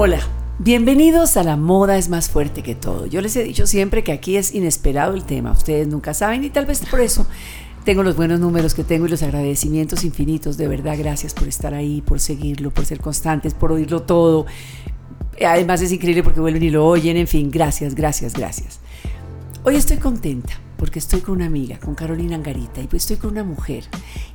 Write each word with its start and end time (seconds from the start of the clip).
Hola, 0.00 0.20
bienvenidos 0.60 1.36
a 1.36 1.42
La 1.42 1.56
Moda 1.56 1.98
es 1.98 2.08
más 2.08 2.30
fuerte 2.30 2.62
que 2.62 2.76
todo. 2.76 3.06
Yo 3.06 3.20
les 3.20 3.34
he 3.34 3.42
dicho 3.42 3.66
siempre 3.66 4.04
que 4.04 4.12
aquí 4.12 4.36
es 4.36 4.54
inesperado 4.54 5.12
el 5.12 5.24
tema, 5.24 5.50
ustedes 5.50 5.88
nunca 5.88 6.14
saben 6.14 6.44
y 6.44 6.50
tal 6.50 6.66
vez 6.66 6.86
por 6.88 7.00
eso 7.00 7.26
tengo 7.84 8.04
los 8.04 8.14
buenos 8.14 8.38
números 8.38 8.74
que 8.74 8.84
tengo 8.84 9.06
y 9.06 9.08
los 9.08 9.24
agradecimientos 9.24 10.04
infinitos. 10.04 10.56
De 10.56 10.68
verdad, 10.68 10.94
gracias 10.96 11.34
por 11.34 11.48
estar 11.48 11.74
ahí, 11.74 12.00
por 12.00 12.20
seguirlo, 12.20 12.70
por 12.70 12.86
ser 12.86 13.00
constantes, 13.00 13.54
por 13.54 13.72
oírlo 13.72 14.02
todo. 14.02 14.46
Además 15.44 15.82
es 15.82 15.90
increíble 15.90 16.22
porque 16.22 16.38
vuelven 16.38 16.62
y 16.62 16.70
lo 16.70 16.86
oyen, 16.86 17.16
en 17.16 17.26
fin, 17.26 17.50
gracias, 17.50 17.96
gracias, 17.96 18.34
gracias. 18.34 18.78
Hoy 19.64 19.74
estoy 19.74 19.96
contenta 19.96 20.60
porque 20.76 21.00
estoy 21.00 21.22
con 21.22 21.34
una 21.34 21.46
amiga, 21.46 21.80
con 21.80 21.96
Carolina 21.96 22.36
Angarita, 22.36 22.80
y 22.80 22.86
pues 22.86 23.02
estoy 23.02 23.16
con 23.16 23.32
una 23.32 23.42
mujer. 23.42 23.82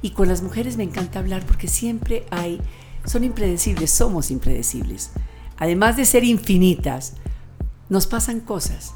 Y 0.02 0.10
con 0.10 0.28
las 0.28 0.42
mujeres 0.42 0.76
me 0.76 0.84
encanta 0.84 1.20
hablar 1.20 1.46
porque 1.46 1.70
siempre 1.70 2.26
hay, 2.32 2.60
son 3.06 3.24
impredecibles, 3.24 3.92
somos 3.92 4.30
impredecibles 4.30 5.12
además 5.58 5.98
de 5.98 6.06
ser 6.06 6.24
infinitas, 6.24 7.14
nos 7.90 8.08
pasan 8.08 8.40
cosas. 8.40 8.94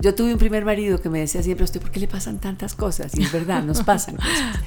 Yo 0.00 0.14
tuve 0.14 0.32
un 0.32 0.38
primer 0.38 0.64
marido 0.64 1.00
que 1.00 1.10
me 1.10 1.18
decía 1.18 1.42
siempre, 1.42 1.64
¿usted 1.64 1.80
por 1.80 1.90
qué 1.90 1.98
le 2.00 2.06
pasan 2.06 2.38
tantas 2.38 2.74
cosas? 2.74 3.12
Y 3.18 3.22
es 3.22 3.32
verdad, 3.32 3.62
nos 3.62 3.82
pasan 3.82 4.16
cosas. 4.16 4.60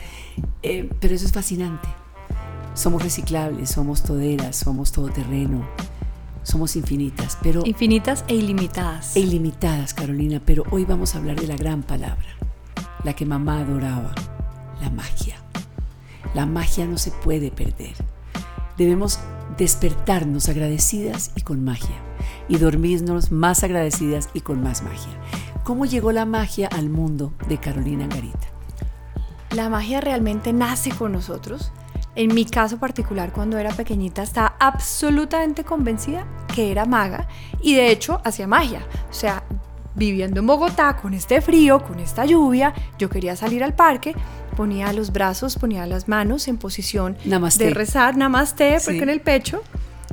Eh, 0.64 0.90
pero 1.02 1.16
eso 1.16 1.26
es 1.26 1.32
fascinante. 1.34 1.90
Somos 2.74 3.04
reciclables, 3.04 3.72
somos 3.72 4.04
toderas, 4.04 4.56
somos 4.56 4.92
todoterreno, 4.92 5.68
somos 6.44 6.76
infinitas. 6.76 7.38
Pero, 7.42 7.64
infinitas 7.66 8.24
e 8.28 8.36
ilimitadas. 8.36 9.16
E 9.16 9.22
ilimitadas, 9.22 9.94
Carolina. 9.94 10.42
Pero 10.46 10.64
hoy 10.72 10.86
vamos 10.86 11.16
a 11.16 11.18
hablar 11.18 11.40
de 11.40 11.48
la 11.48 11.58
gran 11.58 11.82
palabra, 11.82 12.28
la 13.04 13.14
que 13.14 13.26
mamá 13.26 13.60
adoraba, 13.60 14.14
la 14.82 14.90
magia. 14.92 15.36
La 16.34 16.46
magia 16.46 16.86
no 16.86 16.98
se 16.98 17.12
puede 17.12 17.52
perder. 17.52 17.96
Debemos 18.82 19.20
despertarnos 19.60 20.50
agradecidas 20.50 21.34
y 21.36 21.42
con 21.42 21.64
magia, 21.64 21.98
y 22.48 22.58
dormirnos 22.58 23.32
más 23.32 23.64
agradecidas 23.64 24.30
y 24.34 24.42
con 24.42 24.64
más 24.64 24.82
magia. 24.82 25.14
¿Cómo 25.64 25.86
llegó 25.86 26.12
la 26.12 26.26
magia 26.26 26.68
al 26.68 26.90
mundo 26.90 27.32
de 27.48 27.60
Carolina 27.60 28.08
Garita? 28.08 28.48
La 29.52 29.70
magia 29.70 30.02
realmente 30.02 30.52
nace 30.52 30.90
con 30.90 31.12
nosotros. 31.12 31.72
En 32.16 32.34
mi 32.34 32.44
caso 32.44 32.80
particular, 32.80 33.32
cuando 33.32 33.60
era 33.60 33.70
pequeñita, 33.70 34.24
estaba 34.24 34.56
absolutamente 34.60 35.64
convencida 35.64 36.26
que 36.48 36.72
era 36.72 36.86
maga 36.86 37.28
y 37.62 37.76
de 37.76 37.92
hecho 37.92 38.20
hacía 38.24 38.48
magia. 38.48 38.82
O 39.12 39.14
sea, 39.14 39.44
viviendo 39.94 40.40
en 40.40 40.48
Bogotá 40.48 40.98
con 40.98 41.14
este 41.14 41.40
frío, 41.40 41.84
con 41.84 42.00
esta 42.00 42.26
lluvia, 42.26 42.74
yo 42.98 43.12
quería 43.12 43.36
salir 43.36 43.64
al 43.64 43.76
parque 43.76 44.16
ponía 44.56 44.94
los 44.94 45.12
brazos, 45.12 45.58
ponía 45.58 45.86
las 45.86 46.08
manos 46.08 46.48
en 46.48 46.58
posición 46.58 47.18
de 47.24 47.70
rezar, 47.72 48.18
namaste, 48.18 48.78
porque 48.84 49.04
en 49.04 49.10
el 49.10 49.22
pecho, 49.22 49.62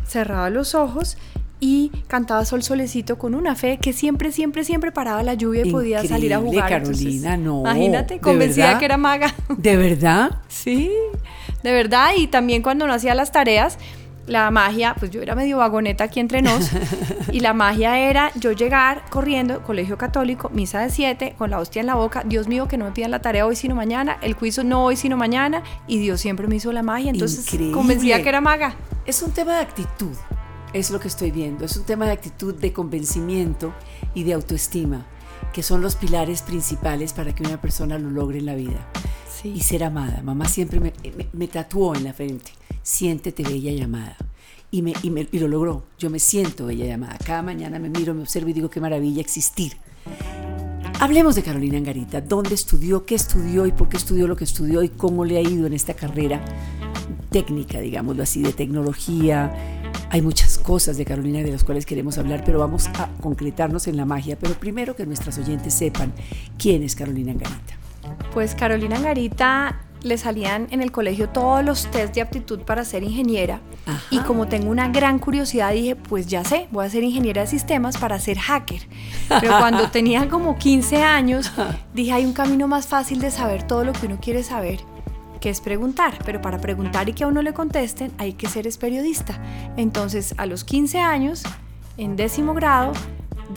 cerraba 0.07 0.51
los 0.51 0.75
ojos 0.75 1.17
y 1.61 1.91
cantaba 2.07 2.45
Sol 2.45 2.63
Solecito 2.63 3.19
con 3.19 3.35
una 3.35 3.57
fe 3.57 3.79
que 3.79 3.93
siempre, 3.93 4.31
siempre, 4.31 4.65
siempre 4.65 4.93
paraba 4.93 5.23
la 5.23 5.35
lluvia 5.35 5.67
y 5.67 5.73
podía 5.73 6.05
salir 6.05 6.33
a 6.35 6.39
jugar. 6.39 6.69
Carolina, 6.69 7.37
no. 7.37 7.61
Imagínate, 7.61 8.21
convencida 8.21 8.79
que 8.79 8.85
era 8.85 8.97
maga. 8.97 9.35
¿De 9.57 9.77
verdad? 9.77 10.31
Sí, 10.49 10.91
de 11.63 11.73
verdad. 11.73 12.11
Y 12.17 12.29
también 12.29 12.63
cuando 12.63 12.87
no 12.87 12.93
hacía 12.93 13.15
las 13.15 13.33
tareas, 13.33 13.79
la 14.29 14.51
magia, 14.51 14.95
pues 14.99 15.11
yo 15.11 15.23
era 15.23 15.35
medio 15.35 15.59
vagoneta 15.59 16.05
aquí 16.05 16.21
entre 16.21 16.43
nos, 16.43 16.71
y 17.33 17.41
la 17.41 17.55
magia 17.55 17.99
era 17.99 18.31
yo 18.35 18.53
llegar 18.53 19.05
corriendo, 19.11 19.63
colegio 19.63 19.99
católico, 19.99 20.51
misa 20.51 20.81
de 20.81 20.91
siete, 20.91 21.35
con 21.37 21.51
la 21.51 21.59
hostia 21.59 21.81
en 21.81 21.87
la 21.87 21.95
boca, 21.95 22.23
Dios 22.25 22.47
mío, 22.47 22.69
que 22.69 22.77
no 22.77 22.85
me 22.85 22.93
pidan 22.93 23.11
la 23.11 23.21
tarea 23.21 23.47
hoy 23.47 23.57
sino 23.57 23.75
mañana, 23.75 24.19
el 24.23 24.35
juicio 24.35 24.65
no 24.65 24.85
hoy 24.85 24.97
sino 24.97 25.17
mañana, 25.17 25.63
y 25.87 25.99
Dios 25.99 26.21
siempre 26.21 26.47
me 26.47 26.57
hizo 26.57 26.73
la 26.73 26.83
magia, 26.83 27.11
entonces 27.11 27.47
convencía 27.73 28.23
que 28.23 28.29
era 28.29 28.41
maga. 28.41 28.77
Es 29.07 29.23
un 29.23 29.33
tema 29.33 29.57
de 29.57 29.63
actitud, 29.63 30.15
es 30.73 30.91
lo 30.91 31.01
que 31.01 31.09
estoy 31.09 31.31
viendo, 31.31 31.65
es 31.65 31.77
un 31.77 31.85
tema 31.85 32.07
de 32.07 32.13
actitud, 32.13 32.55
de 32.55 32.73
convencimiento 32.73 33.73
y 34.15 34.25
de 34.25 34.35
autoestima, 34.35 35.07
que 35.53 35.63
son 35.63 35.81
los 35.81 35.97
pilares 35.97 36.43
principales 36.43 37.13
para 37.13 37.35
que 37.35 37.43
una 37.43 37.61
persona 37.61 37.99
lo 37.99 38.11
logre 38.11 38.39
en 38.39 38.47
la 38.47 38.55
vida. 38.55 38.87
Y 39.45 39.61
ser 39.61 39.85
amada. 39.85 40.21
Mamá 40.25 40.49
siempre 40.49 40.81
me, 40.81 40.93
me 41.33 41.47
tatuó 41.47 41.95
en 41.95 42.03
la 42.03 42.13
frente 42.13 42.58
siéntete 42.89 43.43
bella 43.43 43.71
llamada. 43.71 44.17
Y, 44.71 44.81
me, 44.81 44.95
y, 45.03 45.11
me, 45.11 45.29
y, 45.31 45.39
lo 45.39 45.49
logró. 45.49 45.85
Yo 45.99 46.09
me 46.09 46.19
siento 46.19 46.67
bella 46.67 46.87
llamada. 46.87 47.19
Cada 47.25 47.43
mañana 47.43 47.79
me 47.79 47.91
miro, 47.91 48.15
me 48.15 48.23
observo 48.23 48.49
y 48.49 48.55
digo 48.55 48.71
qué 48.71 48.81
maravilla 48.81 49.21
existir. 49.21 49.75
Hablemos 50.99 51.35
de 51.35 51.43
Carolina 51.43 51.77
Angarita. 51.77 52.23
¿Dónde 52.23 52.55
estudió? 52.55 53.05
¿Qué 53.05 53.15
estudió? 53.15 53.67
¿Y 53.67 53.73
por 53.73 53.91
qué 53.91 53.99
estudió 53.99 54.27
lo 54.27 54.37
que 54.37 54.45
estudió? 54.45 54.83
¿Y 54.83 54.89
cómo 54.89 55.27
le 55.27 55.37
ha 55.37 55.43
ido 55.43 55.67
en 55.67 55.75
esta 55.75 55.93
carrera 55.95 56.43
técnica, 57.31 57.79
digámoslo 57.79 58.23
así, 58.23 58.43
de 58.43 58.55
tecnología? 58.55 59.53
Hay 60.11 60.23
muchas 60.23 60.57
cosas 60.57 60.97
de 60.97 61.05
Carolina 61.05 61.41
de 61.41 61.53
las 61.53 61.65
cuales 61.65 61.85
queremos 61.85 62.17
hablar, 62.17 62.43
pero 62.45 62.59
vamos 62.59 62.89
a 62.95 63.11
concretarnos 63.21 63.87
en 63.87 63.99
la 63.99 64.07
magia. 64.07 64.39
Pero 64.39 64.55
primero 64.55 64.97
que 64.97 65.05
nuestras 65.05 65.37
oyentes 65.37 65.75
sepan 65.75 66.13
quién 66.59 66.83
es 66.83 66.97
Carolina 66.97 67.33
Angarita. 67.33 67.77
Pues 68.33 68.55
Carolina 68.55 68.97
Angarita 68.97 69.88
le 70.03 70.19
salían 70.19 70.69
en 70.71 70.83
el 70.83 70.93
colegio 70.93 71.29
todos 71.29 71.65
los 71.65 71.91
test 71.91 72.15
de 72.15 72.21
aptitud 72.21 72.61
para 72.61 72.85
ser 72.85 73.03
ingeniera 73.03 73.61
y 74.11 74.19
como 74.21 74.47
tengo 74.47 74.71
una 74.71 74.89
gran 74.89 75.19
curiosidad 75.19 75.73
dije, 75.73 75.97
pues 75.97 76.27
ya 76.27 76.45
sé, 76.45 76.69
voy 76.71 76.85
a 76.87 76.91
ser 76.91 77.03
ingeniera 77.03 77.43
de 77.43 77.47
sistemas 77.47 77.97
para 77.97 78.19
ser 78.19 78.39
hacker. 78.39 78.83
Pero 79.29 79.59
cuando 79.59 79.89
tenía 79.91 80.29
como 80.29 80.57
15 80.59 81.03
años 81.03 81.51
dije, 81.95 82.13
hay 82.13 82.25
un 82.25 82.33
camino 82.33 82.69
más 82.69 82.87
fácil 82.87 83.21
de 83.21 83.31
saber 83.31 83.63
todo 83.63 83.85
lo 83.85 83.93
que 83.93 84.07
uno 84.07 84.19
quiere 84.21 84.43
saber 84.43 84.81
que 85.41 85.51
es 85.51 85.61
preguntar, 85.61 86.19
pero 86.25 86.43
para 86.43 86.59
preguntar 86.59 87.09
y 87.09 87.13
que 87.13 87.23
a 87.23 87.29
uno 87.29 87.43
le 87.43 87.55
contesten 87.55 88.13
hay 88.19 88.33
que 88.33 88.49
ser 88.49 88.67
es 88.67 88.77
periodista. 88.77 89.41
Entonces 89.77 90.35
a 90.37 90.47
los 90.47 90.65
15 90.65 90.99
años, 90.99 91.45
en 91.97 92.17
décimo 92.17 92.55
grado, 92.55 92.93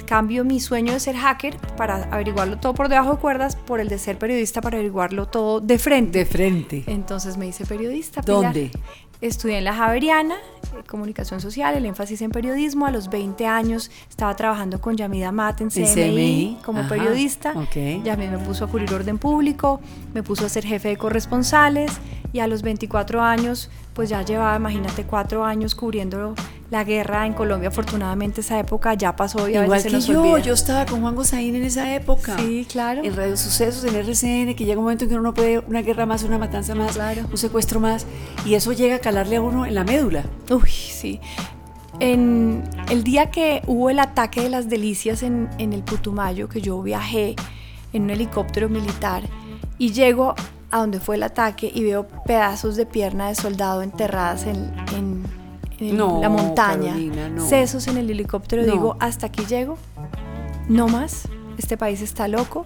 cambio 0.06 0.44
mi 0.46 0.60
sueño 0.60 0.94
de 0.94 1.00
ser 1.00 1.16
hacker 1.16 1.58
para 1.78 2.04
averiguarlo 2.12 2.58
todo 2.58 2.74
por 2.74 2.90
debajo 2.90 3.14
de 3.14 3.18
cuerdas 3.18 3.56
por 3.56 3.80
el 3.80 3.88
de 3.88 3.98
ser 3.98 4.18
periodista 4.18 4.62
para 4.62 4.78
averiguarlo 4.78 5.28
todo 5.28 5.60
de 5.60 5.78
frente. 5.78 6.20
De 6.20 6.26
frente. 6.26 6.84
Entonces 6.88 7.38
me 7.38 7.48
hice 7.48 7.66
periodista. 7.66 8.22
¿Dónde? 8.22 8.72
Estudié 9.22 9.60
en 9.60 9.66
la 9.66 9.76
Javeriana, 9.76 10.34
eh, 10.36 10.84
comunicación 10.88 11.42
social, 11.42 11.76
el 11.76 11.86
énfasis 11.86 12.24
en 12.24 12.32
periodismo. 12.32 12.88
A 12.88 12.92
los 12.92 13.08
20 13.08 13.46
años 13.46 13.92
estaba 14.10 14.36
trabajando 14.36 14.82
con 14.82 14.98
Yamida 14.98 15.32
Mat 15.32 15.62
en 15.62 15.70
CMI, 15.70 16.58
como 16.66 16.88
periodista. 16.88 17.54
Okay. 17.56 18.02
Yamida 18.04 18.32
me 18.32 18.40
puso 18.40 18.66
a 18.66 18.68
cubrir 18.68 18.92
orden 18.92 19.20
público, 19.20 19.80
me 20.16 20.24
puso 20.24 20.48
a 20.48 20.50
ser 20.50 20.66
jefe 20.66 20.90
de 20.90 20.98
corresponsales 20.98 21.92
y 22.34 22.40
a 22.40 22.48
los 22.48 22.64
24 22.64 23.22
años, 23.22 23.70
pues 23.94 24.10
ya 24.10 24.24
llevaba, 24.24 24.56
imagínate, 24.56 25.04
cuatro 25.04 25.46
años 25.46 25.76
cubriendo 25.76 26.34
la 26.72 26.86
guerra 26.86 27.28
en 27.28 27.34
Colombia. 27.34 27.68
Afortunadamente 27.68 28.42
esa 28.42 28.58
época 28.58 28.94
ya 28.96 29.16
pasó 29.16 29.48
y 29.48 29.56
a 29.56 29.64
Igual 29.66 29.84
veces 29.84 30.06
que 30.06 30.14
yo, 30.14 30.38
yo 30.40 30.54
estaba 30.54 30.86
con 30.86 31.02
Juan 31.02 31.16
Gosaín 31.16 31.56
en 31.56 31.64
esa 31.64 31.94
época. 31.94 32.38
Sí, 32.40 32.66
claro. 32.68 33.04
En 33.04 33.16
Radio 33.16 33.38
Sucesos, 33.38 33.84
en 33.84 33.96
RCN, 33.96 34.56
que 34.56 34.66
llega 34.66 34.80
un 34.80 34.86
momento 34.86 35.04
en 35.04 35.10
que 35.10 35.16
uno 35.16 35.24
no 35.24 35.34
puede 35.34 35.60
una 35.60 35.82
guerra 35.82 36.06
más, 36.06 36.24
una 36.24 36.40
matanza 36.40 36.74
más, 36.74 36.98
un 37.30 37.38
secuestro 37.38 37.80
más, 37.82 38.08
y 38.46 38.56
eso 38.56 38.72
llega 38.72 38.96
a 38.96 39.00
calarle 39.00 39.36
a 39.36 39.42
uno 39.42 39.66
en 39.66 39.76
la 39.76 39.84
médula. 39.84 40.24
Uy, 40.50 40.70
sí. 40.70 41.20
En 42.00 42.64
el 42.90 43.04
día 43.04 43.30
que 43.30 43.62
hubo 43.68 43.90
el 43.90 44.00
ataque 44.00 44.42
de 44.42 44.50
las 44.50 44.70
delicias 44.70 45.24
en, 45.24 45.50
en 45.58 45.74
el 45.74 45.84
Putumayo, 45.84 46.48
que 46.48 46.62
yo 46.62 46.82
viajé 46.82 47.36
en 47.92 48.04
un 48.04 48.10
helicóptero 48.12 48.70
militar 48.70 49.24
y 49.78 49.92
llego 49.92 50.36
a 50.72 50.78
donde 50.78 51.00
fue 51.00 51.18
el 51.18 51.24
ataque 51.24 51.70
y 51.74 51.84
veo 51.84 52.08
pedazos 52.26 52.78
de 52.78 52.86
pierna 52.86 53.28
de 53.28 53.36
soldado 53.36 53.82
enterradas 53.82 54.46
en, 54.46 55.21
la 55.82 56.30
montaña, 56.30 56.96
sesos 57.38 57.88
en 57.88 57.98
el 57.98 58.10
helicóptero, 58.10 58.64
digo, 58.66 58.96
hasta 59.00 59.28
aquí 59.28 59.46
llego, 59.46 59.78
no 60.70 60.88
más, 60.88 61.28
este 61.58 61.78
país 61.78 62.02
está 62.02 62.28
loco. 62.28 62.66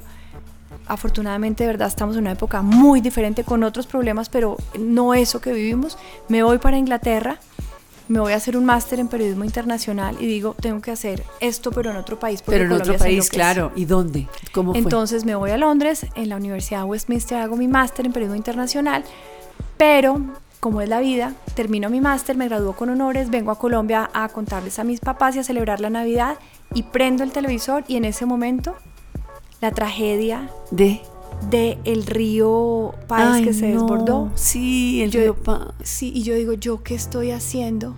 Afortunadamente, 0.87 1.63
de 1.63 1.67
verdad, 1.67 1.87
estamos 1.87 2.15
en 2.15 2.21
una 2.21 2.33
época 2.33 2.61
muy 2.61 3.01
diferente 3.01 3.43
con 3.43 3.63
otros 3.63 3.87
problemas, 3.87 4.29
pero 4.29 4.57
no 4.77 5.15
eso 5.15 5.41
que 5.41 5.51
vivimos. 5.51 5.97
Me 6.27 6.43
voy 6.43 6.59
para 6.59 6.77
Inglaterra, 6.77 7.39
me 8.07 8.19
voy 8.19 8.33
a 8.33 8.35
hacer 8.35 8.55
un 8.55 8.65
máster 8.65 8.99
en 8.99 9.07
periodismo 9.07 9.43
internacional 9.45 10.15
y 10.19 10.27
digo, 10.27 10.55
tengo 10.61 10.81
que 10.81 10.91
hacer 10.91 11.23
esto, 11.39 11.71
pero 11.71 11.89
en 11.89 11.97
otro 11.97 12.19
país. 12.19 12.43
Pero 12.45 12.65
en 12.65 12.71
otro 12.71 12.95
país, 12.97 13.29
claro. 13.31 13.71
¿Y 13.75 13.85
dónde? 13.85 14.27
¿Cómo 14.51 14.73
fue? 14.73 14.79
Entonces 14.79 15.25
me 15.25 15.33
voy 15.33 15.49
a 15.49 15.57
Londres, 15.57 16.05
en 16.13 16.29
la 16.29 16.35
Universidad 16.35 16.81
de 16.81 16.85
Westminster 16.85 17.39
hago 17.39 17.55
mi 17.55 17.67
máster 17.67 18.05
en 18.05 18.13
periodismo 18.13 18.35
internacional, 18.35 19.03
pero 19.77 20.21
como 20.65 20.81
es 20.81 20.89
la 20.89 20.99
vida, 20.99 21.35
termino 21.53 21.91
mi 21.91 22.01
máster, 22.01 22.35
me 22.35 22.47
gradúo 22.47 22.73
con 22.73 22.89
honores, 22.89 23.29
vengo 23.29 23.51
a 23.51 23.59
Colombia 23.59 24.09
a 24.15 24.29
contarles 24.29 24.79
a 24.79 24.83
mis 24.83 24.99
papás 24.99 25.35
y 25.35 25.39
a 25.39 25.43
celebrar 25.43 25.79
la 25.79 25.91
Navidad 25.91 26.39
y 26.73 26.81
prendo 26.81 27.23
el 27.23 27.31
televisor 27.31 27.83
y 27.87 27.97
en 27.97 28.05
ese 28.05 28.25
momento 28.25 28.73
la 29.61 29.69
tragedia 29.69 30.49
de 30.71 31.01
de 31.51 31.77
el 31.83 32.07
río 32.07 32.95
Páez 33.05 33.45
que 33.45 33.53
se 33.53 33.67
desbordó. 33.67 34.31
Sí, 34.33 35.03
el 35.03 35.11
río 35.11 35.35
Páez. 35.35 35.67
Sí, 35.83 36.11
y 36.15 36.23
yo 36.23 36.33
digo, 36.33 36.53
¿yo 36.53 36.81
qué 36.81 36.95
estoy 36.95 37.29
haciendo? 37.29 37.93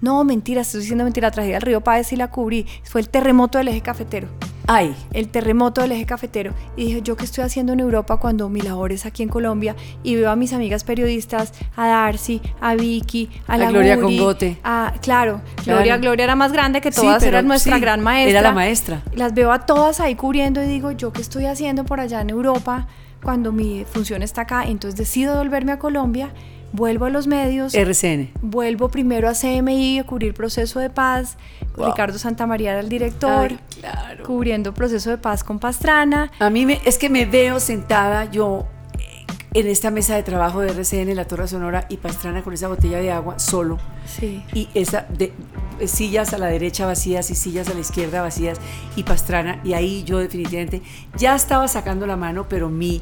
No, 0.00 0.22
mentira, 0.22 0.60
estoy 0.60 0.82
diciendo 0.82 1.02
mentira, 1.02 1.26
la 1.26 1.32
tragedia 1.32 1.56
del 1.56 1.62
río 1.62 1.80
Páez 1.80 2.12
y 2.12 2.16
la 2.16 2.30
cubrí. 2.30 2.68
Fue 2.84 3.00
el 3.00 3.08
terremoto 3.08 3.58
del 3.58 3.66
eje 3.66 3.80
cafetero. 3.80 4.28
Ay. 4.72 4.94
el 5.12 5.28
terremoto 5.28 5.80
del 5.80 5.92
eje 5.92 6.06
cafetero. 6.06 6.52
Y 6.76 6.84
dije, 6.86 7.02
¿yo 7.02 7.16
qué 7.16 7.24
estoy 7.24 7.42
haciendo 7.44 7.72
en 7.72 7.80
Europa 7.80 8.18
cuando 8.18 8.48
mi 8.48 8.60
labor 8.60 8.92
es 8.92 9.04
aquí 9.06 9.22
en 9.24 9.28
Colombia? 9.28 9.74
Y 10.04 10.14
veo 10.14 10.30
a 10.30 10.36
mis 10.36 10.52
amigas 10.52 10.84
periodistas, 10.84 11.52
a 11.76 11.88
Darcy, 11.88 12.40
a 12.60 12.74
Vicky, 12.76 13.28
a, 13.48 13.54
A 13.54 13.58
la 13.58 13.70
Gloria 13.70 13.96
Guri, 13.96 14.16
Congote. 14.16 14.58
a- 14.62 14.92
claro, 15.02 15.40
Claro. 15.62 15.78
Gloria, 15.80 15.96
Gloria 15.98 16.24
era 16.24 16.36
más 16.36 16.52
grande 16.52 16.80
que 16.80 16.92
Sí, 16.92 17.00
todas, 17.00 17.18
pero 17.22 17.38
era 17.38 17.42
nuestra 17.42 17.74
sí, 17.76 17.80
gran 17.80 18.00
maestra. 18.00 18.30
Era 18.30 18.42
la 18.42 18.52
maestra. 18.52 19.02
Las 19.14 19.34
veo 19.34 19.50
a 19.52 19.66
todas 19.66 19.98
ahí 20.00 20.14
cubriendo 20.14 20.62
y 20.62 20.66
digo, 20.66 20.92
¿yo 20.92 21.12
qué 21.12 21.20
estoy 21.22 21.46
haciendo 21.46 21.84
por 21.84 21.98
allá 22.00 22.20
en 22.20 22.30
Europa 22.30 22.86
cuando 23.22 23.50
mi 23.52 23.84
función 23.90 24.22
está 24.22 24.42
acá? 24.42 24.64
Entonces 24.64 24.96
decido 24.96 25.36
volverme 25.36 25.72
a 25.72 25.78
Colombia, 25.78 26.30
vuelvo 26.72 27.04
a 27.06 27.10
los 27.10 27.26
medios. 27.26 27.74
RCN. 27.74 28.30
Vuelvo 28.42 28.88
primero 28.88 29.28
a 29.28 29.32
CMI 29.34 29.98
a 30.00 30.04
cubrir 30.04 30.34
proceso 30.34 30.78
de 30.80 30.90
paz. 30.90 31.36
Wow. 31.76 31.86
Ricardo 31.88 32.18
Santamaría 32.18 32.72
era 32.72 32.80
el 32.80 32.88
director, 32.88 33.50
Ay, 33.50 33.58
claro. 33.80 34.24
cubriendo 34.24 34.74
proceso 34.74 35.10
de 35.10 35.18
paz 35.18 35.44
con 35.44 35.58
Pastrana. 35.58 36.30
A 36.38 36.50
mí 36.50 36.66
me, 36.66 36.80
es 36.84 36.98
que 36.98 37.08
me 37.08 37.26
veo 37.26 37.60
sentada 37.60 38.24
yo 38.30 38.66
eh, 38.98 39.24
en 39.54 39.66
esta 39.66 39.90
mesa 39.90 40.14
de 40.16 40.22
trabajo 40.22 40.60
de 40.60 40.70
RCN 40.70 41.08
en 41.10 41.16
la 41.16 41.26
Torre 41.26 41.48
Sonora 41.48 41.86
y 41.88 41.96
Pastrana 41.96 42.42
con 42.42 42.52
esa 42.52 42.68
botella 42.68 42.98
de 42.98 43.10
agua 43.12 43.38
solo 43.38 43.78
Sí. 44.06 44.42
y 44.52 44.68
esa 44.74 45.06
de, 45.08 45.32
eh, 45.78 45.86
sillas 45.88 46.34
a 46.34 46.38
la 46.38 46.46
derecha 46.48 46.84
vacías 46.86 47.30
y 47.30 47.34
sillas 47.36 47.68
a 47.68 47.74
la 47.74 47.80
izquierda 47.80 48.20
vacías 48.22 48.58
y 48.96 49.04
Pastrana 49.04 49.60
y 49.62 49.72
ahí 49.74 50.02
yo 50.04 50.18
definitivamente 50.18 50.82
ya 51.16 51.34
estaba 51.36 51.68
sacando 51.68 52.06
la 52.08 52.16
mano 52.16 52.46
pero 52.48 52.68
mi 52.68 53.00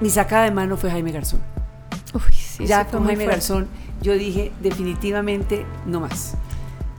mi 0.00 0.08
sacada 0.10 0.44
de 0.44 0.52
mano 0.52 0.76
fue 0.76 0.90
Jaime 0.90 1.10
Garzón 1.10 1.40
Uy, 2.14 2.20
sí, 2.58 2.66
ya 2.66 2.84
con 2.86 3.04
Jaime. 3.06 3.24
Garzón 3.26 3.68
yo 4.02 4.12
dije 4.14 4.52
definitivamente 4.62 5.64
no 5.86 6.00
más 6.00 6.34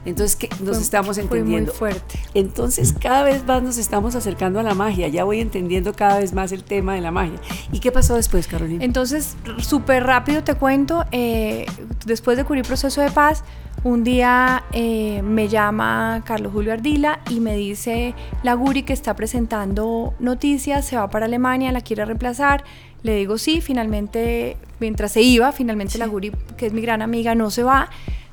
entonces 0.06 0.34
que 0.34 0.48
nos 0.64 0.76
Fue- 0.76 0.82
estamos 0.82 1.16
Fue 1.16 1.24
muy 1.26 1.36
entendiendo 1.38 1.72
fuerte. 1.72 2.18
entonces 2.32 2.94
cada 2.98 3.22
vez 3.22 3.44
más 3.46 3.62
nos 3.62 3.76
estamos 3.76 4.14
acercando 4.14 4.58
a 4.58 4.62
la 4.62 4.74
magia, 4.74 5.08
ya 5.08 5.24
voy 5.24 5.40
entendiendo 5.40 5.92
cada 5.92 6.18
vez 6.20 6.32
más 6.32 6.52
el 6.52 6.64
tema 6.64 6.94
de 6.94 7.02
la 7.02 7.10
magia. 7.10 7.38
¿Y 7.70 7.80
qué 7.80 7.92
pasó 7.92 8.14
después, 8.14 8.46
Carolina? 8.46 8.82
Entonces, 8.82 9.36
súper 9.58 10.04
rápido 10.04 10.42
te 10.42 10.54
cuento, 10.54 11.04
eh, 11.12 11.66
después 12.06 12.38
de 12.38 12.44
cubrir 12.44 12.64
proceso 12.64 13.02
de 13.02 13.10
paz, 13.10 13.44
un 13.84 14.02
día 14.02 14.64
eh, 14.72 15.20
me 15.22 15.48
llama 15.48 16.22
Carlos 16.24 16.50
Julio 16.54 16.72
Ardila 16.72 17.20
y 17.28 17.40
me 17.40 17.54
dice 17.56 18.14
la 18.42 18.54
Guri 18.54 18.84
que 18.84 18.94
está 18.94 19.14
presentando 19.16 20.14
noticias, 20.18 20.86
se 20.86 20.96
va 20.96 21.10
para 21.10 21.26
Alemania, 21.26 21.72
la 21.72 21.82
quiere 21.82 22.06
reemplazar. 22.06 22.64
Le 23.02 23.16
digo 23.16 23.38
sí, 23.38 23.60
finalmente, 23.60 24.56
mientras 24.78 25.12
se 25.12 25.22
iba, 25.22 25.52
finalmente 25.52 25.98
la 25.98 26.06
Guri, 26.06 26.32
que 26.56 26.66
es 26.66 26.72
mi 26.72 26.82
gran 26.82 27.02
amiga, 27.02 27.34
no 27.34 27.50
se 27.50 27.62
va, 27.62 27.88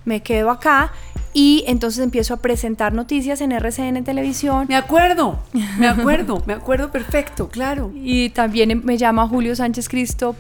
me 0.06 0.22
quedo 0.22 0.50
acá 0.50 0.92
y 1.34 1.64
entonces 1.68 2.04
empiezo 2.04 2.34
a 2.34 2.38
presentar 2.38 2.94
noticias 2.94 3.42
en 3.42 3.52
RCN 3.52 4.04
Televisión. 4.04 4.66
Me 4.68 4.76
acuerdo, 4.76 5.38
me 5.78 5.88
acuerdo, 5.88 6.42
me 6.48 6.54
acuerdo 6.54 6.92
perfecto, 6.92 7.50
claro. 7.50 7.92
Y 7.94 8.30
también 8.30 8.82
me 8.84 8.98
llama 8.98 9.28
Julio 9.28 9.56
Sánchez 9.56 9.88
Cristo 9.88 10.36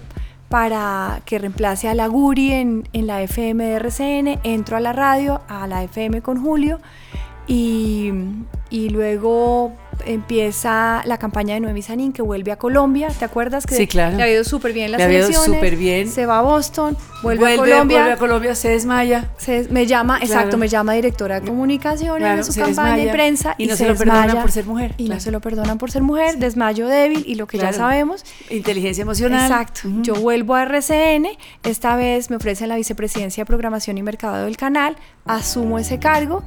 para 0.50 1.22
que 1.26 1.38
reemplace 1.38 1.88
a 1.88 1.94
la 1.94 2.08
Guri 2.08 2.52
en, 2.54 2.90
en 2.94 3.06
la 3.06 3.22
FM 3.22 3.64
de 3.64 3.74
RCN. 3.76 4.40
Entro 4.44 4.76
a 4.78 4.80
la 4.80 4.92
radio, 4.92 5.42
a 5.48 5.68
la 5.68 5.84
FM 5.84 6.24
con 6.24 6.42
Julio. 6.42 6.80
Y, 7.46 8.12
y 8.72 8.90
luego 8.90 9.74
empieza 10.06 11.02
la 11.06 11.18
campaña 11.18 11.54
de 11.56 11.60
Noemi 11.62 11.82
Sanín 11.82 12.14
que 12.14 12.22
vuelve 12.22 12.52
a 12.52 12.58
Colombia. 12.58 13.08
¿Te 13.18 13.26
acuerdas? 13.26 13.66
Que 13.66 13.76
Sí, 13.76 13.88
claro. 13.88 14.18
Le 14.18 14.24
ha 14.24 14.30
ido 14.32 14.44
súper 14.44 14.74
bien 14.74 14.92
las 14.92 15.00
Le 15.00 15.06
elecciones. 15.06 15.44
súper 15.44 15.76
bien. 15.76 16.10
Se 16.10 16.26
va 16.26 16.40
a 16.40 16.42
Boston, 16.42 16.98
vuelve, 17.24 17.54
a 17.54 17.56
vuelve 17.58 17.72
Colombia. 17.74 18.14
a 18.14 18.18
Colombia, 18.18 18.56
se 18.56 18.70
desmaya. 18.70 19.30
se- 19.38 19.68
me 19.70 19.86
llama, 19.86 20.18
exacto, 20.18 20.42
Claro. 20.50 20.58
me 20.58 20.68
llama 20.68 20.94
directora 20.94 21.40
de 21.40 21.48
comunicaciones 21.48 22.18
Claro, 22.20 22.38
de 22.38 22.44
su 22.44 22.54
campaña 22.60 22.92
desmaya. 22.92 23.06
de 23.06 23.12
prensa 23.12 23.56
Y 23.58 23.68
no 23.68 23.72
se 23.76 23.78
se 23.84 23.88
lo 23.90 23.96
perdonan 23.96 24.42
por 24.42 24.52
ser 24.52 24.66
mujer, 24.66 24.94
Y 24.98 25.10
no 25.10 25.20
se 25.20 25.32
lo 25.32 25.42
perdonan 25.42 25.78
por 25.78 25.92
ser 25.92 26.02
mujer, 26.02 26.38
desmayo 26.38 26.88
débil 26.88 27.24
y 27.28 27.36
lo 27.36 27.48
que 27.48 27.58
ya 27.58 27.74
sabemos. 27.74 28.24
Inteligencia 28.50 29.02
emocional. 29.02 29.42
Exacto. 29.50 29.88
Ujú. 29.88 30.02
Yo 30.04 30.16
vuelvo 30.16 30.56
a 30.56 30.64
RCN. 30.64 31.28
Esta 31.64 31.96
vez 31.96 32.30
me 32.30 32.36
ofrecen 32.38 32.70
la 32.70 32.76
vicepresidencia 32.76 33.42
de 33.42 33.46
programación 33.46 33.98
y 33.98 34.04
mercado 34.04 34.46
del 34.46 34.58
canal. 34.58 34.96
Asumo 35.26 35.78
ese 35.80 36.00
cargo. 36.00 36.44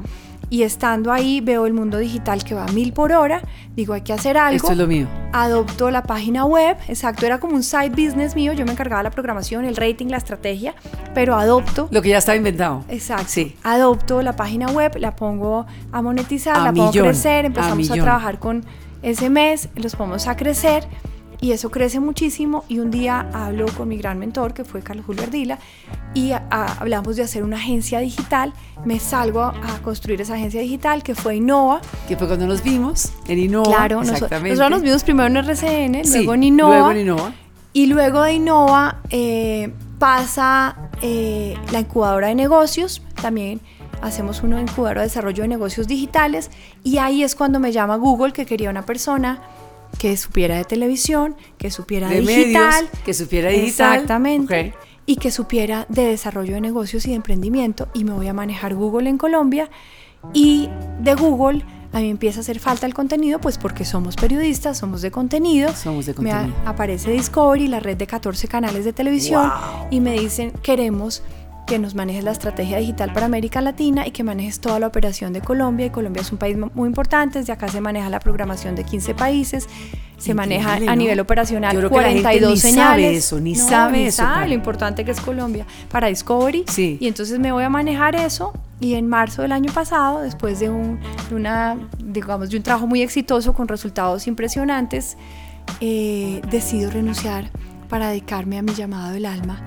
Y 0.51 0.65
estando 0.65 1.13
ahí 1.13 1.41
veo 1.41 1.65
el 1.65 1.73
mundo 1.73 1.99
digital 1.99 2.43
que 2.43 2.55
va 2.55 2.65
a 2.65 2.73
mil 2.73 2.93
por 2.93 3.13
hora. 3.13 3.41
Digo, 3.77 3.95
hay 3.95 4.01
que 4.03 4.13
hacer 4.13 4.37
algo. 4.37 4.57
Esto 4.57 4.73
es 4.73 4.79
lo 4.79 4.89
mío. 4.89 5.07
Adopto 5.33 5.91
la 5.93 6.03
página 6.03 6.45
web. 6.45 6.77
Exacto, 6.89 7.25
era 7.25 7.39
como 7.39 7.55
un 7.55 7.63
side 7.63 7.91
business 7.91 8.35
mío. 8.35 8.53
Yo 8.53 8.67
me 8.67 8.73
encargaba 8.73 9.01
de 9.01 9.05
la 9.05 9.11
programación, 9.13 9.65
el 9.65 9.77
rating, 9.77 10.07
la 10.09 10.17
estrategia. 10.17 10.75
Pero 11.15 11.37
adopto. 11.37 11.89
Lo 11.93 12.03
que 12.03 12.09
ya 12.09 12.19
estaba 12.19 12.35
inventado. 12.35 12.85
Exacto. 12.89 13.29
Sí. 13.29 13.57
Adopto 13.63 14.23
la 14.23 14.35
página 14.35 14.67
web, 14.67 14.97
la 14.99 15.15
pongo 15.15 15.67
a 15.93 16.03
monetizar, 16.03 16.57
A 16.57 16.65
la 16.65 16.73
pongo 16.73 16.89
millón, 16.89 17.07
a 17.07 17.09
crecer, 17.11 17.45
a 17.45 17.47
empezamos 17.47 17.89
a, 17.89 17.93
millón. 17.93 18.05
trabajar 18.05 18.39
con 18.41 18.65
ese 19.03 19.31
mes, 19.31 19.69
los 19.77 19.95
ponemos 19.95 20.27
a 20.27 20.37
crecer 20.37 20.85
y 21.41 21.53
eso 21.53 21.71
crece 21.71 22.01
muchísimo. 22.01 22.65
Y 22.69 22.79
un 22.81 22.91
día 22.91 23.29
hablo 23.33 23.67
con 23.77 23.89
mi 23.89 23.97
gran 23.97 24.19
mentor, 24.19 24.53
que 24.55 24.65
fue 24.65 24.83
Carlos 24.83 25.07
Julio 25.07 25.23
Ardila, 25.23 25.59
y 26.15 26.33
a- 26.33 26.47
a- 26.51 26.75
hablamos 26.81 27.17
de 27.17 27.23
hacer 27.23 27.43
una 27.43 27.57
agencia 27.57 28.01
digital. 28.01 28.53
Me 28.85 28.99
salgo 28.99 29.41
a, 29.43 29.49
a 29.51 29.83
construir 29.83 30.21
esa 30.21 30.35
agencia 30.35 30.61
digital, 30.61 31.03
que 31.03 31.15
fue 31.15 31.37
Innova. 31.37 31.81
Que 32.09 32.17
fue 32.17 32.27
cuando 32.27 32.47
nos 32.47 32.63
vimos 32.63 33.13
en 33.29 33.39
Innova. 33.39 33.69
claro, 33.71 34.03
exactamente. 34.03 34.51
nosotros 34.51 34.71
nos 34.71 34.83
vimos 34.83 35.05
primero 35.05 35.27
en 35.29 35.37
RCN, 35.39 36.05
Sí, 36.05 36.13
luego 36.19 36.35
en 36.35 36.43
Innova. 36.45 36.75
Luego 36.77 36.91
en 36.93 36.99
Innova. 36.99 37.33
Y 37.73 37.87
luego 37.87 38.23
de 38.23 38.33
Innova 38.35 38.97
eh, 39.11 39.73
pasa 39.99 40.91
eh, 41.03 41.57
la 41.73 41.81
incubadora 41.81 42.27
de 42.29 42.35
negocios, 42.35 43.01
también 43.23 43.61
hacemos 44.03 44.43
una 44.43 44.61
incubadora 44.61 45.03
de 45.03 45.09
desarrollo 45.09 45.43
de 45.43 45.49
negocios 45.49 45.87
digitales 45.87 46.51
y 46.83 46.97
ahí 46.99 47.23
es 47.23 47.35
cuando 47.35 47.61
me 47.61 47.71
llama 47.71 47.97
Google 47.97 48.33
que 48.33 48.47
quería 48.47 48.71
una 48.71 48.87
persona 48.87 49.41
que 49.99 50.17
supiera 50.17 50.57
de 50.57 50.65
televisión, 50.65 51.37
que 51.59 51.71
supiera 51.71 52.09
De 52.09 52.21
digital, 52.21 52.85
medios, 52.85 52.91
que 53.05 53.15
supiera 53.15 53.51
digital. 53.51 53.95
exactamente, 53.95 54.75
y 55.07 55.17
que 55.17 55.31
supiera 55.31 55.87
de 55.89 56.05
desarrollo 56.05 56.55
de 56.55 56.61
negocios 56.61 57.05
y 57.07 57.11
de 57.11 57.17
emprendimiento 57.17 57.89
y 57.95 58.05
me 58.05 58.13
voy 58.13 58.29
a 58.29 58.33
manejar 58.33 58.75
Google 58.75 59.09
en 59.11 59.19
Colombia 59.19 59.69
y 60.33 60.69
de 61.01 61.15
Google 61.15 61.65
a 61.93 61.97
mí 61.99 62.05
me 62.05 62.11
empieza 62.11 62.39
a 62.39 62.43
hacer 62.43 62.61
falta 62.61 62.87
el 62.87 62.95
contenido, 62.95 63.41
pues 63.41 63.59
porque 63.59 63.85
somos 63.85 64.15
periodistas, 64.15 64.79
somos 64.79 65.03
de 65.03 65.11
contenido. 65.11 65.75
Somos 65.75 66.07
de 66.07 66.13
Me 66.13 66.31
contenido. 66.31 66.55
aparece 66.65 67.11
Discovery, 67.11 67.67
la 67.67 67.81
red 67.81 67.97
de 67.97 68.07
14 68.07 68.47
canales 68.47 68.85
de 68.85 68.93
televisión, 68.93 69.49
Wow. 69.49 69.89
y 69.91 69.99
me 69.99 70.13
dicen, 70.13 70.53
queremos 70.63 71.25
que 71.71 71.79
nos 71.79 71.95
manejes 71.95 72.25
la 72.25 72.33
estrategia 72.33 72.79
digital 72.79 73.13
para 73.13 73.27
América 73.27 73.61
Latina 73.61 74.05
y 74.05 74.11
que 74.11 74.25
manejes 74.25 74.59
toda 74.59 74.81
la 74.81 74.89
operación 74.89 75.33
de 75.33 75.41
Colombia. 75.41 75.87
Y 75.87 75.91
Colombia 75.91 76.21
es 76.21 76.33
un 76.33 76.39
país 76.39 76.59
mu- 76.59 76.69
muy 76.75 76.89
importante, 76.89 77.39
desde 77.39 77.53
acá 77.53 77.69
se 77.69 77.81
maneja 77.81 78.11
la 78.11 78.19
programación 78.19 78.75
de 78.75 78.83
15 78.83 79.15
países, 79.15 79.69
se 80.19 80.35
maneja 80.35 80.71
Increíble, 80.71 80.91
a 80.91 80.97
¿no? 80.97 81.01
nivel 81.03 81.21
operacional 81.21 81.73
Yo 81.73 81.79
creo 81.79 81.91
que 81.91 81.97
la 81.97 82.03
gente 82.09 82.23
42 82.23 82.51
ni 82.55 82.57
señales. 82.61 82.85
sabe 83.07 83.17
eso, 83.17 83.41
ni 83.41 83.55
sabe 83.55 84.07
eso, 84.09 84.17
sabe 84.25 84.49
lo 84.49 84.55
importante 84.55 85.05
que 85.05 85.13
es 85.13 85.21
Colombia 85.21 85.65
para 85.93 86.09
Discovery. 86.09 86.65
Sí. 86.67 86.99
Y 87.01 87.07
entonces 87.07 87.39
me 87.39 87.53
voy 87.53 87.63
a 87.63 87.71
manejar 87.71 88.17
eso 88.17 88.53
y 88.81 88.95
en 88.95 89.07
marzo 89.09 89.43
del 89.43 89.53
año 89.53 89.73
pasado, 89.73 90.23
después 90.23 90.59
de 90.59 90.71
un, 90.71 90.99
de 91.29 91.37
una, 91.37 91.77
digamos, 92.03 92.51
de 92.51 92.57
un 92.57 92.65
trabajo 92.65 92.89
muy 92.89 93.01
exitoso 93.01 93.53
con 93.55 93.69
resultados 93.69 94.27
impresionantes, 94.27 95.17
eh, 95.81 96.43
decido 96.51 96.91
renunciar 96.91 97.49
para 97.89 98.09
dedicarme 98.09 98.59
a 98.59 98.63
mi 98.63 98.75
llamado 98.75 99.13
del 99.13 99.27
alma, 99.27 99.61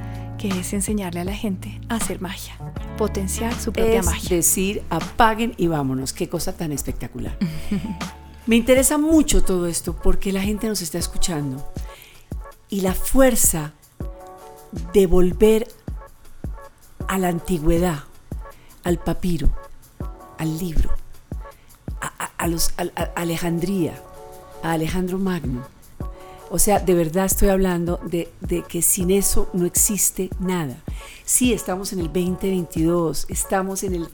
que 0.51 0.59
es 0.59 0.73
enseñarle 0.73 1.21
a 1.21 1.23
la 1.23 1.33
gente 1.33 1.79
a 1.87 1.95
hacer 1.95 2.19
magia, 2.19 2.57
potenciar 2.97 3.53
su 3.57 3.71
propia 3.71 3.99
es 4.01 4.05
magia. 4.05 4.35
decir, 4.35 4.83
apaguen 4.89 5.53
y 5.55 5.67
vámonos. 5.67 6.11
Qué 6.11 6.27
cosa 6.27 6.51
tan 6.57 6.73
espectacular. 6.73 7.37
Me 8.45 8.57
interesa 8.57 8.97
mucho 8.97 9.41
todo 9.45 9.67
esto 9.67 9.93
porque 9.95 10.33
la 10.33 10.41
gente 10.41 10.67
nos 10.67 10.81
está 10.81 10.97
escuchando 10.97 11.65
y 12.69 12.81
la 12.81 12.93
fuerza 12.93 13.71
de 14.91 15.07
volver 15.07 15.65
a 17.07 17.17
la 17.19 17.29
antigüedad, 17.29 17.99
al 18.83 18.97
papiro, 18.99 19.49
al 20.37 20.57
libro, 20.59 20.89
a, 22.01 22.07
a- 22.21 22.31
a 22.37 22.47
los, 22.47 22.73
a 22.77 22.83
Alejandría, 23.15 23.93
a 24.61 24.73
Alejandro 24.73 25.19
Magno. 25.19 25.63
O 26.53 26.59
sea, 26.59 26.79
de 26.79 26.93
verdad 26.93 27.25
estoy 27.25 27.49
hablando 27.49 27.99
de, 28.05 28.31
de 28.41 28.61
que 28.61 28.83
sin 28.83 29.09
eso 29.09 29.49
no 29.53 29.65
existe 29.65 30.29
nada. 30.39 30.77
Sí, 31.25 31.51
estamos 31.51 31.93
en 31.93 31.99
el 31.99 32.13
2022, 32.13 33.25
estamos 33.29 33.81
en, 33.81 33.95
el, 33.95 34.07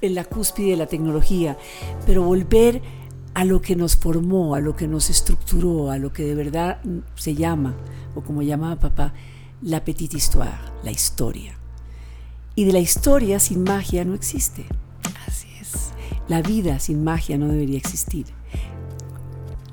en 0.00 0.14
la 0.14 0.24
cúspide 0.24 0.70
de 0.70 0.76
la 0.78 0.86
tecnología, 0.86 1.58
pero 2.06 2.22
volver 2.22 2.80
a 3.34 3.44
lo 3.44 3.60
que 3.60 3.76
nos 3.76 3.98
formó, 3.98 4.54
a 4.54 4.60
lo 4.60 4.74
que 4.74 4.88
nos 4.88 5.10
estructuró, 5.10 5.90
a 5.90 5.98
lo 5.98 6.10
que 6.10 6.24
de 6.24 6.34
verdad 6.34 6.80
se 7.16 7.34
llama, 7.34 7.74
o 8.14 8.22
como 8.22 8.40
llamaba 8.40 8.76
papá, 8.76 9.12
la 9.60 9.84
petite 9.84 10.16
histoire, 10.16 10.56
la 10.84 10.90
historia. 10.90 11.58
Y 12.54 12.64
de 12.64 12.72
la 12.72 12.78
historia 12.78 13.38
sin 13.38 13.62
magia 13.62 14.06
no 14.06 14.14
existe. 14.14 14.64
Así 15.28 15.48
es. 15.60 15.92
La 16.28 16.40
vida 16.40 16.78
sin 16.78 17.04
magia 17.04 17.36
no 17.36 17.48
debería 17.48 17.76
existir. 17.76 18.24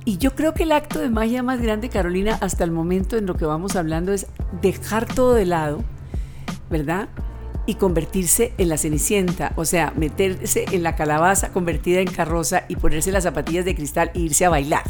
Y 0.03 0.17
yo 0.17 0.35
creo 0.35 0.53
que 0.53 0.63
el 0.63 0.71
acto 0.71 0.99
de 0.99 1.09
magia 1.09 1.43
más 1.43 1.61
grande, 1.61 1.89
Carolina, 1.89 2.37
hasta 2.41 2.63
el 2.63 2.71
momento 2.71 3.17
en 3.17 3.25
lo 3.27 3.35
que 3.35 3.45
vamos 3.45 3.75
hablando 3.75 4.13
es 4.13 4.27
dejar 4.61 5.05
todo 5.05 5.35
de 5.35 5.45
lado, 5.45 5.83
¿verdad? 6.69 7.07
y 7.65 7.75
convertirse 7.75 8.53
en 8.57 8.69
la 8.69 8.77
cenicienta, 8.77 9.53
o 9.55 9.65
sea, 9.65 9.93
meterse 9.95 10.65
en 10.71 10.83
la 10.83 10.95
calabaza 10.95 11.51
convertida 11.51 11.99
en 11.99 12.09
carroza 12.09 12.63
y 12.67 12.75
ponerse 12.75 13.11
las 13.11 13.23
zapatillas 13.23 13.65
de 13.65 13.75
cristal 13.75 14.11
e 14.13 14.19
irse 14.19 14.45
a 14.45 14.49
bailar. 14.49 14.83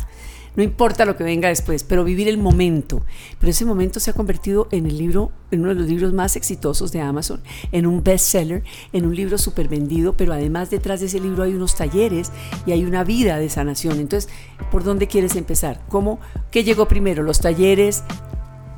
No 0.55 0.63
importa 0.63 1.05
lo 1.05 1.15
que 1.15 1.23
venga 1.23 1.47
después, 1.47 1.83
pero 1.83 2.03
vivir 2.03 2.27
el 2.27 2.37
momento. 2.37 3.01
Pero 3.39 3.51
ese 3.51 3.65
momento 3.65 3.99
se 3.99 4.11
ha 4.11 4.13
convertido 4.13 4.67
en 4.71 4.85
el 4.85 4.97
libro, 4.97 5.31
en 5.49 5.61
uno 5.61 5.69
de 5.69 5.75
los 5.75 5.87
libros 5.87 6.13
más 6.13 6.35
exitosos 6.35 6.91
de 6.91 7.01
Amazon, 7.01 7.41
en 7.71 7.85
un 7.85 8.03
bestseller, 8.03 8.63
en 8.91 9.05
un 9.05 9.15
libro 9.15 9.37
súper 9.37 9.69
vendido, 9.69 10.13
pero 10.13 10.33
además 10.33 10.69
detrás 10.69 10.99
de 10.99 11.05
ese 11.05 11.19
libro 11.19 11.43
hay 11.43 11.53
unos 11.53 11.75
talleres 11.75 12.31
y 12.65 12.73
hay 12.73 12.83
una 12.83 13.03
vida 13.03 13.37
de 13.37 13.49
sanación. 13.49 13.99
Entonces, 13.99 14.31
¿por 14.71 14.83
dónde 14.83 15.07
quieres 15.07 15.35
empezar? 15.35 15.81
¿Cómo? 15.87 16.19
¿Qué 16.51 16.63
llegó 16.63 16.87
primero? 16.87 17.23
¿Los 17.23 17.39
talleres? 17.39 18.03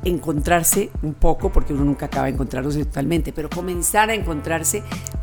encontrarse 0.04 0.90
un 1.02 1.14
poco, 1.14 1.50
porque 1.50 1.72
uno 1.72 1.84
nunca 1.84 2.06
acaba 2.06 2.26
de 2.26 2.32
encontrarse 2.32 2.84
totalmente, 2.84 3.32
pero 3.32 3.48
comenzar 3.48 4.10
a 4.10 4.14
encontrarse 4.14 4.82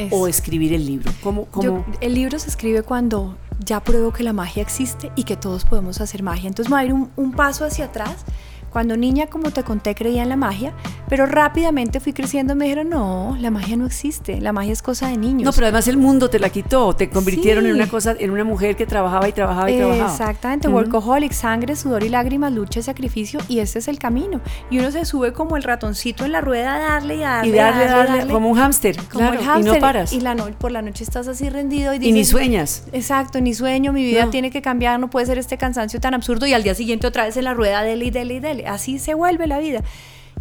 o 0.10 0.27
escribir 0.27 0.74
el 0.74 0.86
libro. 0.86 1.12
¿Cómo, 1.22 1.46
cómo? 1.46 1.86
el 2.01 2.15
libro 2.15 2.39
se 2.39 2.50
escribe 2.50 2.81
cuando 2.81 3.38
ya 3.63 3.80
pruebo 3.84 4.12
que 4.12 4.24
la 4.24 4.34
magia 4.34 4.62
existe 4.62 5.12
y 5.15 5.24
que 5.24 5.38
todos 5.38 5.65
podemos 5.65 6.01
hacer 6.01 6.24
magia. 6.24 6.48
Entonces 6.48 6.70
me 6.70 6.75
voy 6.75 6.84
a 6.84 6.86
ir 6.86 6.94
un, 6.94 7.12
un 7.15 7.32
paso 7.32 7.65
hacia 7.65 7.86
atrás 7.86 8.25
cuando 8.72 8.96
niña, 8.96 9.28
como 9.28 9.51
te 9.51 9.63
conté, 9.63 9.96
creía 9.96 10.24
en 10.24 10.30
la 10.30 10.38
magia, 10.38 10.74
pero 11.10 11.25
rápidamente 11.25 12.00
fui 12.00 12.13
creciendo 12.13 12.54
y 12.54 12.56
me 12.56 12.66
dijeron, 12.66 12.90
no, 12.90 13.36
la 13.40 13.51
magia 13.51 13.75
no 13.75 13.86
existe, 13.86 14.40
la 14.40 14.54
magia 14.54 14.72
es 14.72 14.82
cosa 14.82 15.10
de 15.10 15.18
niños. 15.18 15.44
No, 15.44 15.51
pero 15.51 15.66
además 15.66 15.88
el 15.90 15.98
mundo 15.98 16.30
te 16.30 16.40
la 16.40 16.50
quitó, 16.50 16.96
te 16.96 17.10
convirtieron 17.10 17.66
en 17.66 17.75
una 17.75 17.88
cosa, 17.88 18.16
en 18.18 18.32
una 18.32 18.46
mujer 18.46 18.78
que 18.78 18.86
trabajaba 18.86 19.28
y 19.28 19.34
trabajaba 19.34 19.70
y 19.70 19.78
trabajaba. 19.78 20.10
Exactamente, 20.10 20.70
workaholic, 20.70 21.34
sangre, 21.34 21.75
sudor 21.75 22.04
y 22.04 22.10
lágrimas, 22.10 22.54
lucha 22.54 22.80
y 22.80 22.84
sacrificio, 22.84 23.42
y 23.50 23.60
este 23.60 23.80
es 23.80 23.90
el 23.90 24.00
camino. 24.00 24.40
Y 24.70 24.80
uno 24.80 24.90
se 24.92 25.04
sube 25.04 25.34
como 25.34 25.58
el 25.58 25.63
ratoncito 25.63 26.24
en 26.24 26.32
la 26.32 26.40
rueda 26.40 26.75
a 26.75 26.80
darle 26.80 27.16
y 27.16 27.20
darle. 27.20 27.50
Y 27.50 27.51
darle, 27.51 27.86
darle, 27.86 28.34
como 28.34 28.50
un 28.50 28.58
hámster, 28.58 28.96
claro, 28.96 29.40
y 29.60 29.63
no 29.63 29.75
paras. 29.80 30.13
Y 30.13 30.22
la 30.22 30.34
no, 30.34 30.46
por 30.51 30.72
la 30.72 30.82
noche 30.82 31.04
estás 31.04 31.28
así 31.28 31.50
rendido 31.50 31.94
y 31.94 31.98
Y 31.98 32.13
ni 32.13 32.24
sueñas. 32.24 32.86
Exacto, 32.94 33.42
ni 33.42 33.54
sueño, 33.54 33.92
mi 33.92 34.06
vida 34.06 34.30
tiene 34.30 34.50
que 34.50 34.62
cambiar, 34.62 34.98
no 34.98 35.10
puede 35.10 35.25
ser 35.25 35.38
este 35.38 35.58
cansancio 35.58 36.00
tan 36.00 36.13
absurdo, 36.13 36.46
y 36.46 36.54
al 36.54 36.63
día 36.63 36.74
siguiente 36.74 37.06
otra 37.06 37.25
vez 37.25 37.36
en 37.36 37.44
la 37.44 37.54
rueda, 37.54 37.84
dele 37.84 38.06
y 38.06 38.12
dele 38.12 38.36
y 38.36 38.40
dele. 38.40 38.61
Así 38.68 39.00
se 39.00 39.13
vuelve 39.13 39.48
la 39.48 39.60
vida. 39.60 39.84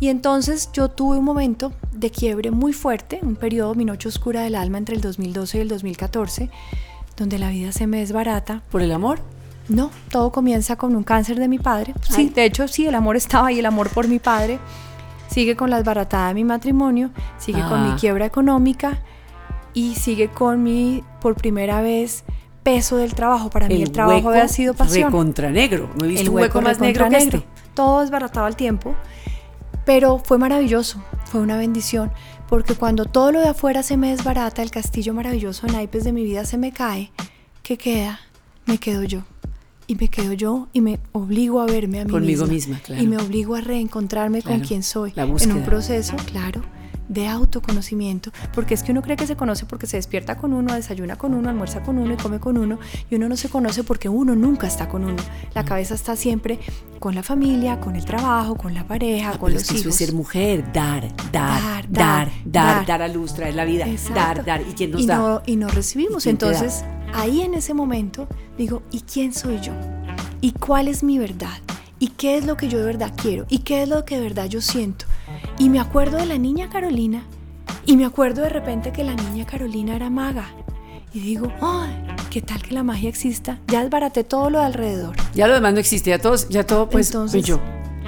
Y 0.01 0.09
entonces 0.09 0.71
yo 0.73 0.89
tuve 0.89 1.19
un 1.19 1.25
momento 1.25 1.73
de 1.93 2.11
quiebre 2.11 2.51
muy 2.51 2.73
fuerte, 2.73 3.21
un 3.23 3.37
periodo, 3.37 3.75
mi 3.75 3.85
noche 3.85 4.09
oscura 4.09 4.43
del 4.43 4.55
alma 4.55 4.79
entre 4.79 4.97
el 4.97 5.03
2012 5.03 5.59
y 5.59 5.61
el 5.61 5.69
2014, 5.69 6.51
donde 7.19 7.39
la 7.39 7.51
vida 7.51 7.71
se 7.73 7.87
me 7.87 7.99
desbarata. 7.99 8.63
¿Por 8.71 8.81
el 8.81 8.93
amor? 8.93 9.21
No, 9.69 9.91
todo 10.11 10.33
comienza 10.33 10.77
con 10.77 10.97
un 10.97 11.05
cáncer 11.05 11.39
de 11.39 11.49
mi 11.49 11.59
padre. 11.59 11.93
Sí, 12.09 12.31
de 12.31 12.47
hecho 12.47 12.67
sí, 12.67 12.87
el 12.87 12.95
amor 12.95 13.17
estaba 13.17 13.49
ahí, 13.49 13.59
el 13.59 13.67
amor 13.67 13.91
por 13.91 14.09
mi 14.09 14.19
padre. 14.19 14.59
Sigue 15.29 15.55
con 15.55 15.71
la 15.71 15.77
desbaratada 15.77 16.29
de 16.29 16.35
mi 16.35 16.45
matrimonio, 16.45 17.11
sigue 17.39 17.61
con 17.69 17.85
mi 17.85 17.91
ah. 17.91 17.97
quiebra 18.01 18.25
económica 18.25 19.01
y 19.75 19.95
sigue 19.95 20.29
con 20.29 20.63
mi, 20.63 21.05
por 21.21 21.37
primera 21.37 21.83
vez, 21.83 22.25
peso 22.65 22.97
del 22.97 23.15
trabajo. 23.15 23.51
Para 23.51 23.69
mí 23.69 23.83
el 23.83 23.93
trabajo 23.93 24.31
había 24.31 24.49
sido 24.49 24.75
pasión. 24.75 25.13
contra 25.13 25.51
negro, 25.51 25.91
no 25.99 26.07
he 26.07 26.09
visto 26.09 26.23
el 26.23 26.31
hueco, 26.31 26.61
más 26.63 26.81
negro 26.81 27.09
que 27.09 27.17
este 27.19 27.45
todo 27.81 28.03
desbaratado 28.03 28.45
al 28.45 28.57
tiempo, 28.57 28.95
pero 29.87 30.19
fue 30.19 30.37
maravilloso, 30.37 31.03
fue 31.25 31.41
una 31.41 31.57
bendición, 31.57 32.13
porque 32.47 32.75
cuando 32.75 33.07
todo 33.07 33.33
lo 33.33 33.41
de 33.41 33.49
afuera 33.49 33.83
se 33.83 33.97
me 33.97 34.11
desbarata, 34.11 34.63
el 34.63 34.71
castillo 34.71 35.15
maravilloso 35.15 35.67
de 35.67 35.73
naipes 35.73 36.05
de 36.05 36.13
mi 36.13 36.23
vida 36.23 36.45
se 36.45 36.59
me 36.59 36.73
cae, 36.73 37.11
¿qué 37.63 37.79
queda? 37.79 38.21
Me 38.67 38.77
quedo 38.77 39.03
yo. 39.05 39.23
Y 39.87 39.95
me 39.95 40.09
quedo 40.09 40.35
yo 40.35 40.69
y 40.75 40.83
me 40.83 41.01
obligo 41.13 41.59
a 41.59 41.65
verme 41.65 42.01
a 42.01 42.05
mí 42.05 42.11
Conmigo 42.11 42.47
misma, 42.47 42.81
claro. 42.81 43.03
Y 43.03 43.07
me 43.07 43.17
obligo 43.17 43.55
a 43.55 43.63
reencontrarme 43.63 44.43
con 44.43 44.61
quien 44.61 44.83
soy. 44.83 45.15
en 45.17 45.53
un 45.53 45.63
proceso, 45.65 46.17
claro, 46.27 46.61
de 47.11 47.27
autoconocimiento, 47.27 48.31
porque 48.55 48.73
es 48.73 48.85
que 48.85 48.93
uno 48.93 49.03
cree 49.03 49.17
que 49.17 49.27
se 49.27 49.35
conoce 49.35 49.67
porque 49.67 49.89
se 49.89 49.97
despierta 49.97 50.37
con 50.37 50.53
uno, 50.53 50.75
desayuna 50.75 51.17
con 51.17 51.35
uno, 51.35 51.51
almuerza 51.51 51.83
con 51.83 51.99
uno 51.99 52.15
y 52.15 52.17
come 52.17 52.39
con 52.39 52.57
uno, 52.57 52.79
y 53.11 53.17
uno 53.17 53.29
no 53.29 53.37
se 53.37 53.49
conoce 53.49 53.83
porque 53.83 54.09
uno 54.09 54.37
nunca 54.37 54.69
está 54.69 54.89
con 54.89 55.05
uno. 55.05 55.21
La 55.53 55.65
cabeza 55.65 55.95
está 55.95 56.15
siempre 56.15 56.61
con 57.01 57.17
la 57.17 57.25
familia, 57.25 57.81
con 57.81 57.97
el 57.97 58.05
trabajo, 58.05 58.55
con 58.57 58.75
la 58.75 58.87
pareja, 58.87 59.33
ah, 59.35 59.39
con 59.39 59.53
los 59.53 59.65
hijos. 59.65 59.81
Eso 59.81 59.89
es 59.89 59.97
ser 59.97 60.13
mujer, 60.13 60.73
dar, 60.73 61.09
dar, 61.33 61.91
dar, 61.91 62.31
dar, 62.45 62.87
dar, 62.87 63.03
a 63.03 63.09
luz, 63.09 63.35
traer 63.35 63.57
la 63.57 63.65
vida, 63.65 63.87
dar, 64.15 64.45
dar. 64.45 64.61
¿Y 64.63 64.73
quién 64.75 64.93
nos 64.93 65.05
da? 65.05 65.43
y 65.47 65.57
no 65.57 65.67
recibimos. 65.67 66.29
Entonces, 66.29 66.85
ahí 67.13 67.41
en 67.41 67.55
ese 67.55 67.75
momento 67.75 68.29
digo, 68.57 68.83
¿y 68.93 69.01
quién 69.01 69.35
soy 69.35 69.59
yo? 69.59 69.73
¿Y 70.41 70.53
cuál 70.53 70.87
es 70.87 71.03
mi 71.03 71.19
verdad? 71.19 71.59
¿Y 71.99 72.09
qué 72.09 72.39
es 72.39 72.47
lo 72.47 72.57
que 72.57 72.69
yo 72.69 72.79
de 72.79 72.85
verdad 72.85 73.13
quiero? 73.21 73.47
¿Y 73.49 73.59
qué 73.59 73.83
es 73.83 73.89
lo 73.89 74.05
que 74.05 74.17
de 74.17 74.23
verdad 74.23 74.47
yo 74.47 74.61
siento? 74.61 75.07
Y 75.59 75.69
me 75.69 75.81
acuerdo 75.81 76.17
de 76.19 76.27
la 76.27 76.39
niña 76.39 76.69
Carolina 76.69 77.25
y 77.87 77.97
me 77.97 78.05
acuerdo 78.05 78.43
de 78.43 78.49
repente 78.49 78.93
que 78.93 79.05
la 79.05 79.15
niña 79.15 79.47
Carolina 79.47 79.97
era 79.97 80.11
maga. 80.11 80.51
Y 81.13 81.21
digo, 81.21 81.53
¡ay! 81.61 82.07
¿Qué 82.31 82.41
tal 82.41 82.63
que 82.63 82.73
la 82.73 82.85
magia 82.85 83.09
exista? 83.09 83.59
Ya 83.67 83.83
desbaraté 83.83 84.23
todo 84.23 84.49
lo 84.51 84.61
de 84.61 84.67
alrededor. 84.67 85.17
Ya 85.35 85.49
lo 85.49 85.55
demás 85.55 85.73
no 85.73 85.81
existe, 85.81 86.11
ya, 86.11 86.19
todos, 86.19 86.49
ya 86.49 86.65
todo 86.65 86.89
pues 86.89 87.09
Entonces, 87.09 87.45
yo. 87.45 87.59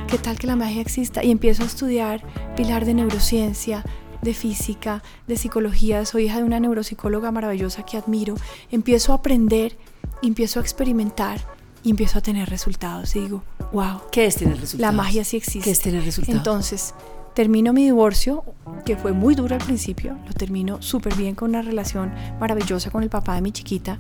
¿Qué 0.06 0.18
tal 0.18 0.38
que 0.38 0.46
la 0.46 0.54
magia 0.54 0.80
exista? 0.80 1.24
Y 1.24 1.30
empiezo 1.30 1.64
a 1.64 1.66
estudiar 1.66 2.22
pilar 2.54 2.84
de 2.84 2.94
neurociencia, 2.94 3.84
de 4.20 4.34
física, 4.34 5.02
de 5.26 5.36
psicología. 5.36 6.04
Soy 6.04 6.26
hija 6.26 6.38
de 6.38 6.44
una 6.44 6.60
neuropsicóloga 6.60 7.32
maravillosa 7.32 7.84
que 7.84 7.96
admiro. 7.96 8.36
Empiezo 8.70 9.12
a 9.12 9.16
aprender, 9.16 9.76
empiezo 10.22 10.60
a 10.60 10.62
experimentar 10.62 11.40
y 11.82 11.90
empiezo 11.90 12.18
a 12.18 12.20
tener 12.22 12.48
resultados. 12.48 13.14
Y 13.16 13.20
digo, 13.20 13.42
wow. 13.72 14.02
¿Qué 14.10 14.26
es 14.26 14.36
tener 14.36 14.60
resultados? 14.60 14.80
La 14.80 14.92
magia 14.92 15.24
sí 15.24 15.36
existe. 15.36 15.60
¿Qué 15.60 15.70
es 15.70 15.80
tener 15.80 16.04
resultados? 16.04 16.36
Entonces, 16.36 16.94
termino 17.34 17.72
mi 17.72 17.84
divorcio, 17.84 18.44
que 18.84 18.96
fue 18.96 19.12
muy 19.12 19.34
duro 19.34 19.54
al 19.54 19.62
principio, 19.62 20.16
lo 20.26 20.32
termino 20.32 20.80
súper 20.82 21.14
bien 21.14 21.34
con 21.34 21.50
una 21.50 21.62
relación 21.62 22.12
maravillosa 22.38 22.90
con 22.90 23.02
el 23.02 23.10
papá 23.10 23.34
de 23.34 23.42
mi 23.42 23.52
chiquita. 23.52 23.98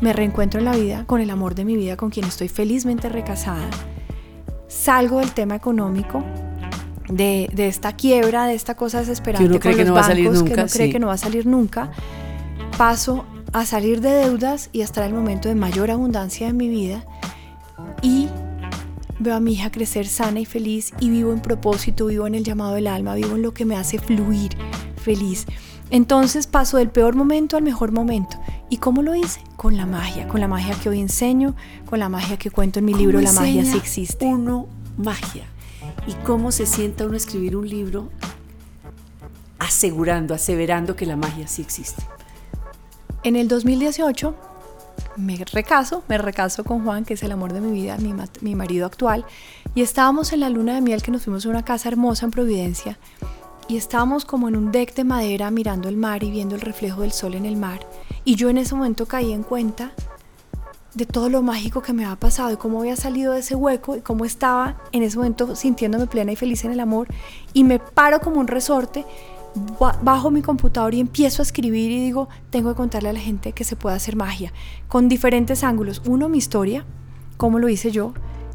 Me 0.00 0.12
reencuentro 0.12 0.60
en 0.60 0.66
la 0.66 0.76
vida 0.76 1.04
con 1.06 1.20
el 1.20 1.30
amor 1.30 1.54
de 1.54 1.64
mi 1.64 1.76
vida, 1.76 1.96
con 1.96 2.10
quien 2.10 2.26
estoy 2.26 2.48
felizmente 2.48 3.08
recasada. 3.08 3.68
Salgo 4.68 5.20
del 5.20 5.32
tema 5.32 5.54
económico, 5.54 6.24
de, 7.08 7.48
de 7.52 7.68
esta 7.68 7.94
quiebra, 7.94 8.46
de 8.46 8.54
esta 8.54 8.74
cosa 8.76 9.00
desesperante 9.00 9.48
que 9.48 9.60
cree 9.60 9.76
que 9.76 9.84
no 9.84 9.94
va 9.94 10.00
a 10.00 10.04
salir 10.04 10.30
nunca, 10.30 10.54
que 10.54 10.60
uno 10.60 10.66
cree 10.70 10.90
que 10.90 10.98
no 10.98 11.06
va 11.08 11.12
a 11.14 11.18
salir 11.18 11.46
nunca. 11.46 11.90
Paso 12.76 13.24
a 13.54 13.64
salir 13.64 14.00
de 14.00 14.10
deudas 14.10 14.68
y 14.72 14.82
hasta 14.82 15.06
el 15.06 15.14
momento 15.14 15.48
de 15.48 15.54
mayor 15.54 15.92
abundancia 15.92 16.48
en 16.48 16.56
mi 16.56 16.68
vida. 16.68 17.04
Y 18.02 18.28
veo 19.20 19.36
a 19.36 19.40
mi 19.40 19.52
hija 19.52 19.70
crecer 19.70 20.08
sana 20.08 20.40
y 20.40 20.44
feliz 20.44 20.92
y 20.98 21.08
vivo 21.08 21.32
en 21.32 21.40
propósito, 21.40 22.06
vivo 22.06 22.26
en 22.26 22.34
el 22.34 22.42
llamado 22.42 22.74
del 22.74 22.88
alma, 22.88 23.14
vivo 23.14 23.36
en 23.36 23.42
lo 23.42 23.54
que 23.54 23.64
me 23.64 23.76
hace 23.76 24.00
fluir 24.00 24.56
feliz. 24.96 25.46
Entonces 25.90 26.48
paso 26.48 26.78
del 26.78 26.90
peor 26.90 27.14
momento 27.14 27.56
al 27.56 27.62
mejor 27.62 27.92
momento. 27.92 28.40
¿Y 28.70 28.78
cómo 28.78 29.02
lo 29.02 29.14
hice? 29.14 29.40
Con 29.54 29.76
la 29.76 29.86
magia, 29.86 30.26
con 30.26 30.40
la 30.40 30.48
magia 30.48 30.74
que 30.82 30.88
hoy 30.88 31.00
enseño, 31.00 31.54
con 31.88 32.00
la 32.00 32.08
magia 32.08 32.36
que 32.36 32.50
cuento 32.50 32.80
en 32.80 32.86
mi 32.86 32.94
libro 32.94 33.20
La 33.20 33.32
magia 33.32 33.64
sí 33.64 33.76
existe. 33.76 34.26
Uno, 34.26 34.66
magia. 34.96 35.44
¿Y 36.08 36.14
cómo 36.26 36.50
se 36.50 36.66
sienta 36.66 37.04
uno 37.04 37.14
a 37.14 37.18
escribir 37.18 37.54
un 37.54 37.68
libro 37.68 38.10
asegurando, 39.60 40.34
aseverando 40.34 40.96
que 40.96 41.06
la 41.06 41.14
magia 41.14 41.46
sí 41.46 41.62
existe? 41.62 42.02
En 43.24 43.36
el 43.36 43.48
2018 43.48 44.34
me 45.16 45.42
recaso, 45.50 46.02
me 46.08 46.18
recaso 46.18 46.62
con 46.62 46.84
Juan, 46.84 47.06
que 47.06 47.14
es 47.14 47.22
el 47.22 47.32
amor 47.32 47.54
de 47.54 47.62
mi 47.62 47.72
vida, 47.72 47.96
mi, 48.42 48.54
marido 48.54 48.84
actual, 48.84 49.24
y 49.74 49.80
estábamos 49.80 50.34
en 50.34 50.40
la 50.40 50.50
luna 50.50 50.74
de 50.74 50.82
miel 50.82 51.02
que 51.02 51.10
nos 51.10 51.24
fuimos 51.24 51.46
a 51.46 51.48
una 51.48 51.64
casa 51.64 51.88
hermosa 51.88 52.26
en 52.26 52.32
Providencia, 52.32 52.98
y 53.66 53.78
estábamos 53.78 54.26
como 54.26 54.48
en 54.48 54.56
un 54.56 54.72
deck 54.72 54.94
de 54.94 55.04
madera 55.04 55.50
mirando 55.50 55.88
el 55.88 55.96
mar 55.96 56.22
y 56.22 56.30
viendo 56.30 56.54
el 56.54 56.60
reflejo 56.60 57.00
del 57.00 57.12
sol 57.12 57.34
en 57.34 57.46
el 57.46 57.56
mar, 57.56 57.80
y 58.26 58.34
yo 58.34 58.50
en 58.50 58.58
ese 58.58 58.74
momento 58.74 59.06
caí 59.06 59.32
en 59.32 59.42
cuenta 59.42 59.92
de 60.92 61.06
todo 61.06 61.30
lo 61.30 61.40
mágico 61.40 61.80
que 61.80 61.94
me 61.94 62.04
había 62.04 62.16
pasado 62.16 62.52
y 62.52 62.56
cómo 62.56 62.80
había 62.80 62.94
salido 62.94 63.32
de 63.32 63.40
ese 63.40 63.54
hueco 63.54 63.96
y 63.96 64.02
cómo 64.02 64.26
estaba 64.26 64.76
en 64.92 65.02
ese 65.02 65.16
momento 65.16 65.56
sintiéndome 65.56 66.06
plena 66.06 66.32
y 66.32 66.36
feliz 66.36 66.62
en 66.66 66.72
el 66.72 66.80
amor, 66.80 67.08
y 67.54 67.64
me 67.64 67.78
paro 67.78 68.20
como 68.20 68.38
un 68.38 68.48
resorte 68.48 69.06
bajo 70.02 70.30
mi 70.30 70.42
computador 70.42 70.94
y 70.94 71.00
empiezo 71.00 71.42
a 71.42 71.44
escribir 71.44 71.90
y 71.90 72.00
digo, 72.00 72.28
tengo 72.50 72.70
que 72.70 72.76
contarle 72.76 73.10
a 73.10 73.12
la 73.12 73.20
gente 73.20 73.52
que 73.52 73.64
se 73.64 73.76
puede 73.76 73.96
hacer 73.96 74.16
magia 74.16 74.52
con 74.88 75.08
diferentes 75.08 75.62
ángulos. 75.64 76.02
Uno, 76.06 76.28
mi 76.28 76.38
historia, 76.38 76.84
cómo 77.36 77.58
lo 77.58 77.68
hice 77.68 77.90
yo. 77.90 78.14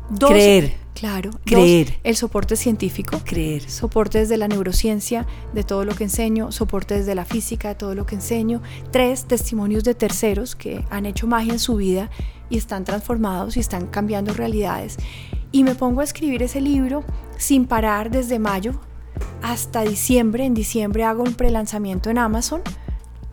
Dos, 0.10 0.32
creer. 0.32 0.74
Claro. 0.96 1.30
Creer. 1.46 2.00
el 2.04 2.16
soporte 2.16 2.56
científico. 2.56 3.22
Creer. 3.24 3.70
Soporte 3.70 4.18
desde 4.18 4.38
la 4.38 4.48
neurociencia, 4.48 5.26
de 5.54 5.64
todo 5.64 5.86
lo 5.86 5.96
que 5.96 6.04
enseño. 6.06 6.52
Soporte 6.52 6.96
desde 6.96 7.16
la 7.16 7.26
física, 7.26 7.70
de 7.70 7.76
todo 7.76 7.96
lo 7.96 8.06
que 8.06 8.16
enseño. 8.16 8.62
Tres, 8.92 9.26
testimonios 9.26 9.84
de 9.84 9.94
terceros 9.94 10.56
que 10.56 10.84
han 10.90 11.06
hecho 11.06 11.28
magia 11.28 11.54
en 11.54 11.60
su 11.60 11.76
vida 11.76 12.10
y 12.50 12.58
están 12.58 12.84
transformados 12.84 13.56
y 13.56 13.60
están 13.60 13.88
cambiando 13.88 14.34
realidades. 14.34 14.98
Y 15.52 15.64
me 15.64 15.76
pongo 15.76 16.02
a 16.02 16.04
escribir 16.04 16.44
ese 16.44 16.60
libro 16.60 17.04
sin 17.38 17.66
parar 17.66 18.12
desde 18.12 18.40
mayo 18.40 18.82
hasta 19.42 19.82
diciembre. 19.82 20.46
En 20.46 20.54
diciembre 20.54 21.04
hago 21.04 21.24
un 21.24 21.34
prelanzamiento 21.34 22.10
en 22.10 22.18
Amazon. 22.18 22.62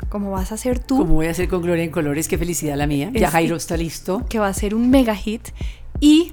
Como 0.09 0.31
vas 0.31 0.53
a 0.53 0.55
hacer 0.55 0.79
tú. 0.79 0.99
Como 0.99 1.15
voy 1.15 1.27
a 1.27 1.31
hacer 1.31 1.49
con 1.49 1.63
Gloria 1.63 1.85
en 1.85 1.91
Colores, 1.91 2.29
qué 2.29 2.39
felicidad 2.39 2.77
la 2.77 2.87
mía. 2.87 3.11
ya 3.13 3.31
Jairo 3.31 3.57
está 3.57 3.77
listo. 3.77 4.25
Que 4.29 4.39
va 4.39 4.49
a 4.49 4.55
ser 4.55 4.75
un 4.75 4.91
mega 4.91 5.15
hit. 5.15 5.49
Y 6.01 6.33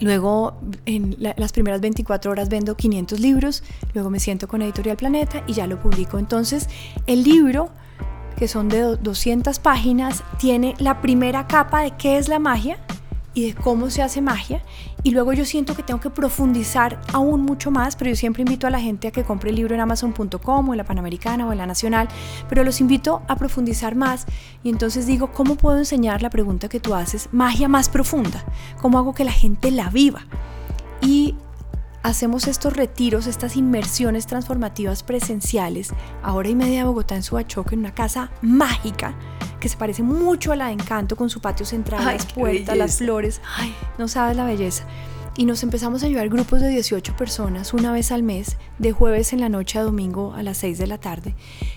Luego, 0.00 0.54
en 0.86 1.16
las 1.18 1.52
primeras 1.52 1.80
24 1.82 2.30
horas 2.30 2.48
vendo 2.48 2.74
500 2.74 3.20
libros, 3.20 3.62
luego 3.92 4.08
me 4.08 4.18
siento 4.18 4.48
con 4.48 4.62
Editorial 4.62 4.96
Planeta 4.96 5.44
y 5.46 5.52
ya 5.52 5.66
lo 5.66 5.78
publico. 5.78 6.18
Entonces, 6.18 6.68
el 7.06 7.22
libro, 7.22 7.68
que 8.38 8.48
son 8.48 8.70
de 8.70 8.96
200 8.96 9.58
páginas, 9.58 10.24
tiene 10.38 10.74
la 10.78 11.02
primera 11.02 11.46
capa 11.46 11.82
de 11.82 11.90
qué 11.92 12.16
es 12.16 12.28
la 12.28 12.38
magia, 12.38 12.78
y 13.34 13.46
de 13.46 13.54
cómo 13.54 13.90
se 13.90 14.02
hace 14.02 14.20
magia. 14.20 14.62
Y 15.02 15.12
luego 15.12 15.32
yo 15.32 15.44
siento 15.44 15.74
que 15.74 15.82
tengo 15.82 16.00
que 16.00 16.10
profundizar 16.10 17.00
aún 17.12 17.42
mucho 17.42 17.70
más, 17.70 17.96
pero 17.96 18.10
yo 18.10 18.16
siempre 18.16 18.42
invito 18.42 18.66
a 18.66 18.70
la 18.70 18.80
gente 18.80 19.08
a 19.08 19.10
que 19.10 19.24
compre 19.24 19.50
el 19.50 19.56
libro 19.56 19.74
en 19.74 19.80
amazon.com 19.80 20.70
en 20.70 20.76
la 20.76 20.84
Panamericana 20.84 21.46
o 21.46 21.52
en 21.52 21.58
la 21.58 21.66
Nacional, 21.66 22.08
pero 22.48 22.64
los 22.64 22.80
invito 22.80 23.22
a 23.28 23.36
profundizar 23.36 23.94
más. 23.94 24.26
Y 24.62 24.70
entonces 24.70 25.06
digo, 25.06 25.32
¿cómo 25.32 25.56
puedo 25.56 25.78
enseñar 25.78 26.22
la 26.22 26.30
pregunta 26.30 26.68
que 26.68 26.80
tú 26.80 26.94
haces? 26.94 27.28
Magia 27.32 27.68
más 27.68 27.88
profunda. 27.88 28.44
¿Cómo 28.80 28.98
hago 28.98 29.14
que 29.14 29.24
la 29.24 29.32
gente 29.32 29.70
la 29.70 29.90
viva? 29.90 30.26
Y 31.00 31.36
hacemos 32.02 32.48
estos 32.48 32.74
retiros, 32.74 33.26
estas 33.26 33.56
inmersiones 33.56 34.26
transformativas 34.26 35.02
presenciales, 35.02 35.92
a 36.22 36.34
hora 36.34 36.48
y 36.48 36.54
media 36.54 36.78
de 36.78 36.84
Bogotá 36.84 37.14
en 37.14 37.22
Subachoque, 37.22 37.74
en 37.74 37.80
una 37.80 37.94
casa 37.94 38.30
mágica 38.42 39.14
que 39.60 39.68
se 39.68 39.76
parece 39.76 40.02
mucho 40.02 40.52
a 40.52 40.56
la 40.56 40.66
de 40.66 40.72
Encanto 40.72 41.16
con 41.16 41.30
su 41.30 41.40
patio 41.40 41.66
central, 41.66 42.04
las 42.04 42.26
puertas, 42.26 42.76
las 42.76 42.96
flores. 42.96 43.40
Ay, 43.56 43.74
no 43.98 44.08
sabes 44.08 44.36
la 44.36 44.44
belleza. 44.44 44.86
Y 45.36 45.46
nos 45.46 45.62
empezamos 45.62 46.02
a 46.02 46.08
llevar 46.08 46.28
grupos 46.28 46.60
de 46.60 46.68
18 46.68 47.16
personas 47.16 47.72
una 47.72 47.92
vez 47.92 48.10
al 48.10 48.22
mes, 48.22 48.56
de 48.78 48.92
jueves 48.92 49.32
en 49.32 49.40
la 49.40 49.48
noche 49.48 49.78
a 49.78 49.82
domingo 49.82 50.34
a 50.34 50.42
las 50.42 50.58
6 50.58 50.76
de 50.76 50.86
la 50.88 50.98
tarde, 50.98 51.36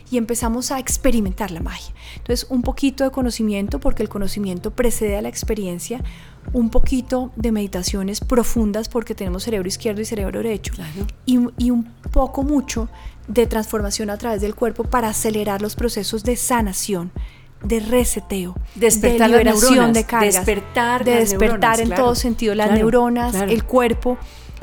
y 0.10 0.18
empezamos 0.18 0.72
a 0.72 0.80
experimentar 0.80 1.52
la 1.52 1.62
magia. 1.62 1.94
Entonces, 2.18 2.48
un 2.50 2.64
poquito 2.64 3.04
de 3.04 3.12
conocimiento, 3.12 3.80
porque 3.80 4.02
el 4.02 4.10
conocimiento 4.10 4.72
precede 4.72 5.18
a 5.18 5.22
la 5.22 5.30
experiencia, 5.30 6.04
un 6.52 6.72
poquito 6.72 7.32
de 7.36 7.52
meditaciones 7.52 8.20
profundas, 8.22 8.90
porque 8.90 9.14
tenemos 9.14 9.44
cerebro 9.44 9.68
izquierdo 9.68 10.02
y 10.02 10.06
cerebro 10.06 10.40
derecho, 10.40 10.74
y, 11.26 11.40
y 11.58 11.70
un 11.70 11.86
poco 12.12 12.44
mucho 12.44 12.90
de 13.28 13.46
transformación 13.46 14.10
a 14.10 14.18
través 14.18 14.42
del 14.42 14.56
cuerpo 14.56 14.84
para 14.84 15.10
acelerar 15.10 15.62
los 15.62 15.76
procesos 15.76 16.24
de 16.24 16.36
sanación 16.36 17.12
de 17.64 17.80
reseteo, 17.80 18.56
despertar 18.76 19.32
de 19.32 19.38
liberación 19.38 19.94
de 19.94 20.04
cargas, 20.04 20.36
despertar, 20.36 21.04
de 21.04 21.16
despertar 21.16 21.80
en 21.80 21.90
todo 21.90 22.16
sentido 22.16 22.56
las 22.56 22.72
neuronas, 22.72 23.36
el 23.36 23.64
cuerpo. 23.64 24.18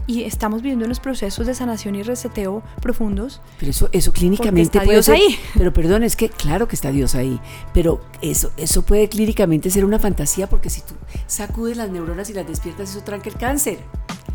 Y 0.07 0.25
estamos 0.25 0.62
viviendo 0.62 0.87
unos 0.87 0.99
procesos 0.99 1.47
de 1.47 1.54
sanación 1.54 1.95
y 1.95 2.02
reseteo 2.02 2.64
profundos. 2.83 3.40
Pero 3.61 3.71
eso, 3.71 3.88
eso 3.92 4.12
clínicamente 4.12 4.78
está 4.78 4.83
Dios 4.83 5.09
ahí. 5.09 5.38
Pero 5.54 5.73
perdón, 5.73 6.02
es 6.02 6.16
que 6.16 6.28
claro 6.28 6.66
que 6.66 6.75
está 6.75 6.90
Dios 6.90 7.14
ahí. 7.14 7.38
Pero 7.73 8.00
eso, 8.21 8.50
eso 8.57 8.83
puede 8.83 9.09
clínicamente 9.09 9.71
ser 9.71 9.85
una 9.85 10.00
fantasía 10.00 10.49
porque 10.49 10.69
si 10.69 10.80
tú 10.80 10.95
sacudes 11.28 11.76
las 11.76 11.90
neuronas 11.90 12.28
y 12.28 12.33
las 12.33 12.47
despiertas, 12.47 12.90
eso 12.90 13.04
tranca 13.04 13.28
el 13.28 13.37
cáncer. 13.37 13.78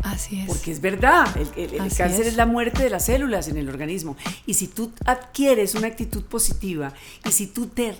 Así 0.02 0.40
es. 0.40 0.46
Porque 0.46 0.70
es 0.70 0.80
verdad, 0.80 1.26
el, 1.56 1.76
cáncer 1.94 2.26
es. 2.26 2.36
la 2.36 2.46
muerte 2.46 2.84
de 2.84 2.90
las 2.90 3.06
células 3.06 3.48
en 3.48 3.56
el 3.56 3.68
organismo. 3.68 4.16
Y 4.46 4.54
si 4.54 4.68
tú 4.68 4.92
adquieres 5.04 5.74
una 5.74 5.88
actitud 5.88 6.22
positiva 6.24 6.92
y 7.26 7.32
si 7.32 7.48
tú 7.48 7.66
te 7.66 7.96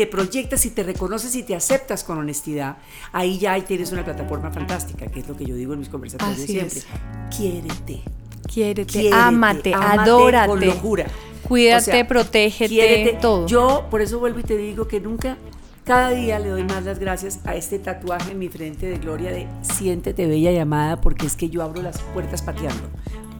te 0.00 0.06
proyectas 0.06 0.64
y 0.64 0.70
te 0.70 0.82
reconoces 0.82 1.34
y 1.34 1.42
te 1.42 1.54
aceptas 1.54 2.04
con 2.04 2.16
honestidad, 2.16 2.78
ahí 3.12 3.38
ya 3.38 3.52
ahí 3.52 3.60
tienes 3.60 3.92
una 3.92 4.02
plataforma 4.02 4.50
fantástica, 4.50 5.06
que 5.08 5.20
es 5.20 5.28
lo 5.28 5.36
que 5.36 5.44
yo 5.44 5.54
digo 5.54 5.74
en 5.74 5.80
mis 5.80 5.90
conversaciones 5.90 6.42
siempre. 6.42 6.80
Quiérete. 7.36 8.00
Quiérete, 8.50 9.10
ámate, 9.12 9.74
adórate. 9.74 10.48
Con 10.48 10.64
locura. 10.64 11.06
Cuídate, 11.46 12.02
protégete, 12.06 13.18
todo. 13.20 13.46
Yo 13.46 13.88
por 13.90 14.00
eso 14.00 14.18
vuelvo 14.18 14.40
y 14.40 14.42
te 14.42 14.56
digo 14.56 14.88
que 14.88 15.00
nunca, 15.00 15.36
cada 15.84 16.12
día 16.12 16.38
le 16.38 16.48
doy 16.48 16.64
más 16.64 16.82
las 16.86 16.98
gracias 16.98 17.40
a 17.44 17.54
este 17.54 17.78
tatuaje 17.78 18.32
en 18.32 18.38
mi 18.38 18.48
frente 18.48 18.86
de 18.86 18.96
gloria 18.96 19.32
de 19.32 19.48
siéntete 19.60 20.26
bella 20.26 20.50
llamada 20.50 20.98
porque 21.02 21.26
es 21.26 21.36
que 21.36 21.50
yo 21.50 21.62
abro 21.62 21.82
las 21.82 22.00
puertas 22.14 22.40
pateando. 22.40 22.88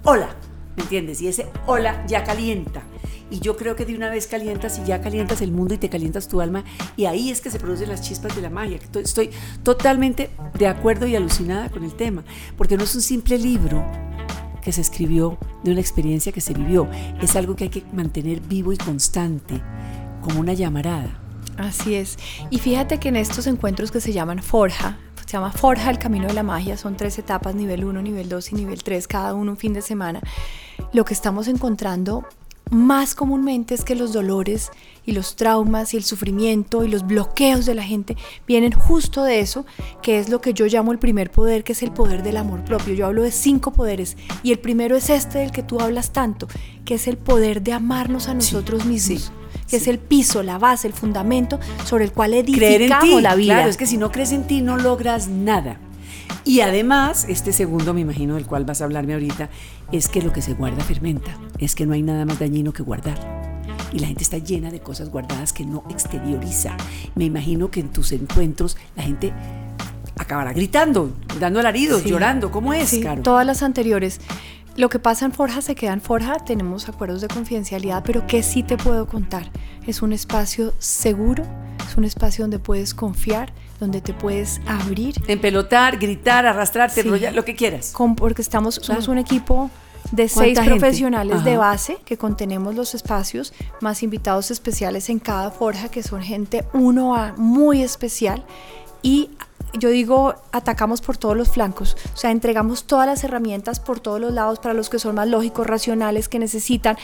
Hola, 0.04 0.28
¿me 0.76 0.82
entiendes? 0.82 1.22
Y 1.22 1.28
ese 1.28 1.46
hola 1.66 2.04
ya 2.06 2.22
calienta. 2.22 2.82
Y 3.30 3.40
yo 3.40 3.56
creo 3.56 3.76
que 3.76 3.86
de 3.86 3.94
una 3.94 4.10
vez 4.10 4.26
calientas 4.26 4.78
y 4.78 4.84
ya 4.84 5.00
calientas 5.00 5.40
el 5.40 5.52
mundo 5.52 5.74
y 5.74 5.78
te 5.78 5.88
calientas 5.88 6.28
tu 6.28 6.40
alma. 6.40 6.64
Y 6.96 7.04
ahí 7.04 7.30
es 7.30 7.40
que 7.40 7.50
se 7.50 7.58
producen 7.58 7.88
las 7.88 8.02
chispas 8.02 8.34
de 8.34 8.42
la 8.42 8.50
magia. 8.50 8.78
Estoy 8.94 9.30
totalmente 9.62 10.30
de 10.58 10.66
acuerdo 10.66 11.06
y 11.06 11.16
alucinada 11.16 11.68
con 11.68 11.84
el 11.84 11.94
tema. 11.94 12.24
Porque 12.56 12.76
no 12.76 12.84
es 12.84 12.94
un 12.94 13.02
simple 13.02 13.38
libro 13.38 13.84
que 14.62 14.72
se 14.72 14.80
escribió 14.80 15.38
de 15.64 15.72
una 15.72 15.80
experiencia 15.80 16.32
que 16.32 16.40
se 16.40 16.54
vivió. 16.54 16.88
Es 17.20 17.36
algo 17.36 17.56
que 17.56 17.64
hay 17.64 17.70
que 17.70 17.84
mantener 17.92 18.40
vivo 18.40 18.72
y 18.72 18.76
constante, 18.76 19.60
como 20.22 20.40
una 20.40 20.52
llamarada. 20.52 21.18
Así 21.56 21.94
es. 21.94 22.18
Y 22.50 22.58
fíjate 22.58 22.98
que 22.98 23.08
en 23.08 23.16
estos 23.16 23.46
encuentros 23.46 23.90
que 23.90 24.00
se 24.00 24.12
llaman 24.12 24.42
Forja, 24.42 24.98
se 25.26 25.32
llama 25.32 25.52
Forja 25.52 25.90
el 25.90 25.98
Camino 25.98 26.26
de 26.26 26.34
la 26.34 26.42
Magia, 26.42 26.76
son 26.76 26.96
tres 26.96 27.18
etapas, 27.18 27.54
nivel 27.54 27.84
1, 27.84 28.02
nivel 28.02 28.28
2 28.28 28.52
y 28.52 28.54
nivel 28.56 28.82
3, 28.82 29.06
cada 29.06 29.34
uno 29.34 29.52
un 29.52 29.56
fin 29.56 29.72
de 29.72 29.82
semana. 29.82 30.20
Lo 30.92 31.04
que 31.04 31.14
estamos 31.14 31.48
encontrando 31.48 32.24
más 32.70 33.14
comúnmente 33.14 33.74
es 33.74 33.84
que 33.84 33.94
los 33.94 34.12
dolores 34.12 34.70
y 35.04 35.12
los 35.12 35.34
traumas 35.36 35.92
y 35.92 35.96
el 35.96 36.04
sufrimiento 36.04 36.84
y 36.84 36.88
los 36.88 37.06
bloqueos 37.06 37.66
de 37.66 37.74
la 37.74 37.82
gente 37.82 38.16
vienen 38.46 38.72
justo 38.72 39.24
de 39.24 39.40
eso, 39.40 39.66
que 40.02 40.18
es 40.18 40.28
lo 40.28 40.40
que 40.40 40.54
yo 40.54 40.66
llamo 40.66 40.92
el 40.92 40.98
primer 40.98 41.30
poder, 41.30 41.64
que 41.64 41.72
es 41.72 41.82
el 41.82 41.90
poder 41.90 42.22
del 42.22 42.36
amor 42.36 42.64
propio. 42.64 42.94
Yo 42.94 43.06
hablo 43.06 43.22
de 43.22 43.32
cinco 43.32 43.72
poderes 43.72 44.16
y 44.42 44.52
el 44.52 44.58
primero 44.58 44.96
es 44.96 45.10
este 45.10 45.38
del 45.38 45.50
que 45.50 45.62
tú 45.62 45.80
hablas 45.80 46.12
tanto, 46.12 46.46
que 46.84 46.94
es 46.94 47.08
el 47.08 47.16
poder 47.16 47.62
de 47.62 47.72
amarnos 47.72 48.28
a 48.28 48.34
nosotros 48.34 48.84
mismos. 48.84 49.32
que 49.68 49.76
es 49.76 49.86
el 49.86 49.98
piso, 49.98 50.42
la 50.42 50.58
base, 50.58 50.88
el 50.88 50.92
fundamento 50.92 51.60
sobre 51.84 52.04
el 52.04 52.12
cual 52.12 52.34
edificamos 52.34 53.22
la 53.22 53.34
vida. 53.36 53.54
Claro, 53.54 53.70
es 53.70 53.76
que 53.76 53.86
si 53.86 53.96
no 53.96 54.10
crees 54.10 54.32
en 54.32 54.46
ti 54.46 54.62
no 54.62 54.76
logras 54.76 55.28
nada. 55.28 55.78
Y 56.44 56.60
además, 56.60 57.26
este 57.28 57.52
segundo, 57.52 57.94
me 57.94 58.00
imagino, 58.00 58.34
del 58.34 58.46
cual 58.46 58.64
vas 58.64 58.80
a 58.80 58.84
hablarme 58.84 59.14
ahorita, 59.14 59.50
es 59.92 60.08
que 60.08 60.22
lo 60.22 60.32
que 60.32 60.42
se 60.42 60.54
guarda 60.54 60.82
fermenta, 60.82 61.36
es 61.58 61.74
que 61.74 61.86
no 61.86 61.92
hay 61.92 62.02
nada 62.02 62.24
más 62.24 62.38
dañino 62.38 62.72
que 62.72 62.82
guardar. 62.82 63.18
Y 63.92 63.98
la 63.98 64.06
gente 64.06 64.22
está 64.22 64.38
llena 64.38 64.70
de 64.70 64.80
cosas 64.80 65.10
guardadas 65.10 65.52
que 65.52 65.64
no 65.64 65.84
exterioriza. 65.90 66.76
Me 67.14 67.24
imagino 67.24 67.70
que 67.70 67.80
en 67.80 67.90
tus 67.90 68.12
encuentros 68.12 68.76
la 68.96 69.02
gente 69.02 69.32
acabará 70.16 70.52
gritando, 70.52 71.12
dando 71.40 71.60
alaridos, 71.60 72.04
llorando. 72.04 72.50
¿Cómo 72.50 72.72
es, 72.72 72.90
sí, 72.90 73.04
Todas 73.22 73.46
las 73.46 73.62
anteriores. 73.62 74.20
Lo 74.76 74.88
que 74.88 74.98
pasa 74.98 75.26
en 75.26 75.32
Forja 75.32 75.60
se 75.62 75.74
queda 75.74 75.92
en 75.92 76.00
Forja, 76.00 76.36
tenemos 76.36 76.88
acuerdos 76.88 77.20
de 77.20 77.28
confidencialidad, 77.28 78.02
pero 78.04 78.26
¿qué 78.26 78.42
sí 78.42 78.62
te 78.62 78.76
puedo 78.76 79.06
contar? 79.06 79.50
Es 79.86 80.00
un 80.00 80.12
espacio 80.12 80.72
seguro, 80.78 81.44
es 81.86 81.96
un 81.96 82.04
espacio 82.04 82.44
donde 82.44 82.58
puedes 82.58 82.94
confiar, 82.94 83.52
donde 83.80 84.00
te 84.00 84.14
puedes 84.14 84.60
abrir. 84.66 85.14
Empelotar, 85.26 85.98
gritar, 85.98 86.46
arrastrarte, 86.46 87.02
lo 87.02 87.44
que 87.44 87.54
quieras. 87.54 87.92
porque 88.16 88.42
estamos, 88.42 88.76
somos 88.76 89.08
un 89.08 89.18
equipo 89.18 89.70
de 90.12 90.28
seis 90.28 90.58
profesionales 90.58 91.44
de 91.44 91.56
base 91.56 91.98
que 92.04 92.16
contenemos 92.16 92.74
los 92.74 92.94
espacios, 92.94 93.52
más 93.80 94.02
invitados 94.02 94.50
especiales 94.50 95.08
en 95.10 95.18
cada 95.18 95.50
forja, 95.50 95.88
que 95.88 96.02
son 96.02 96.22
gente 96.22 96.64
uno 96.72 97.16
a 97.16 97.32
muy 97.36 97.82
especial. 97.82 98.44
Y 99.02 99.30
yo 99.74 99.90
digo, 99.90 100.34
atacamos 100.52 101.00
por 101.00 101.16
todos 101.16 101.36
los 101.36 101.50
flancos, 101.50 101.96
o 102.12 102.16
sea, 102.16 102.30
entregamos 102.30 102.84
todas 102.84 103.06
las 103.06 103.24
herramientas 103.24 103.80
por 103.80 104.00
todos 104.00 104.20
los 104.20 104.32
lados 104.32 104.58
para 104.58 104.74
los 104.74 104.90
que 104.90 104.98
son 104.98 105.14
más 105.14 105.28
lógicos, 105.28 105.66
racionales, 105.66 106.28
que 106.28 106.38
necesitan 106.38 106.96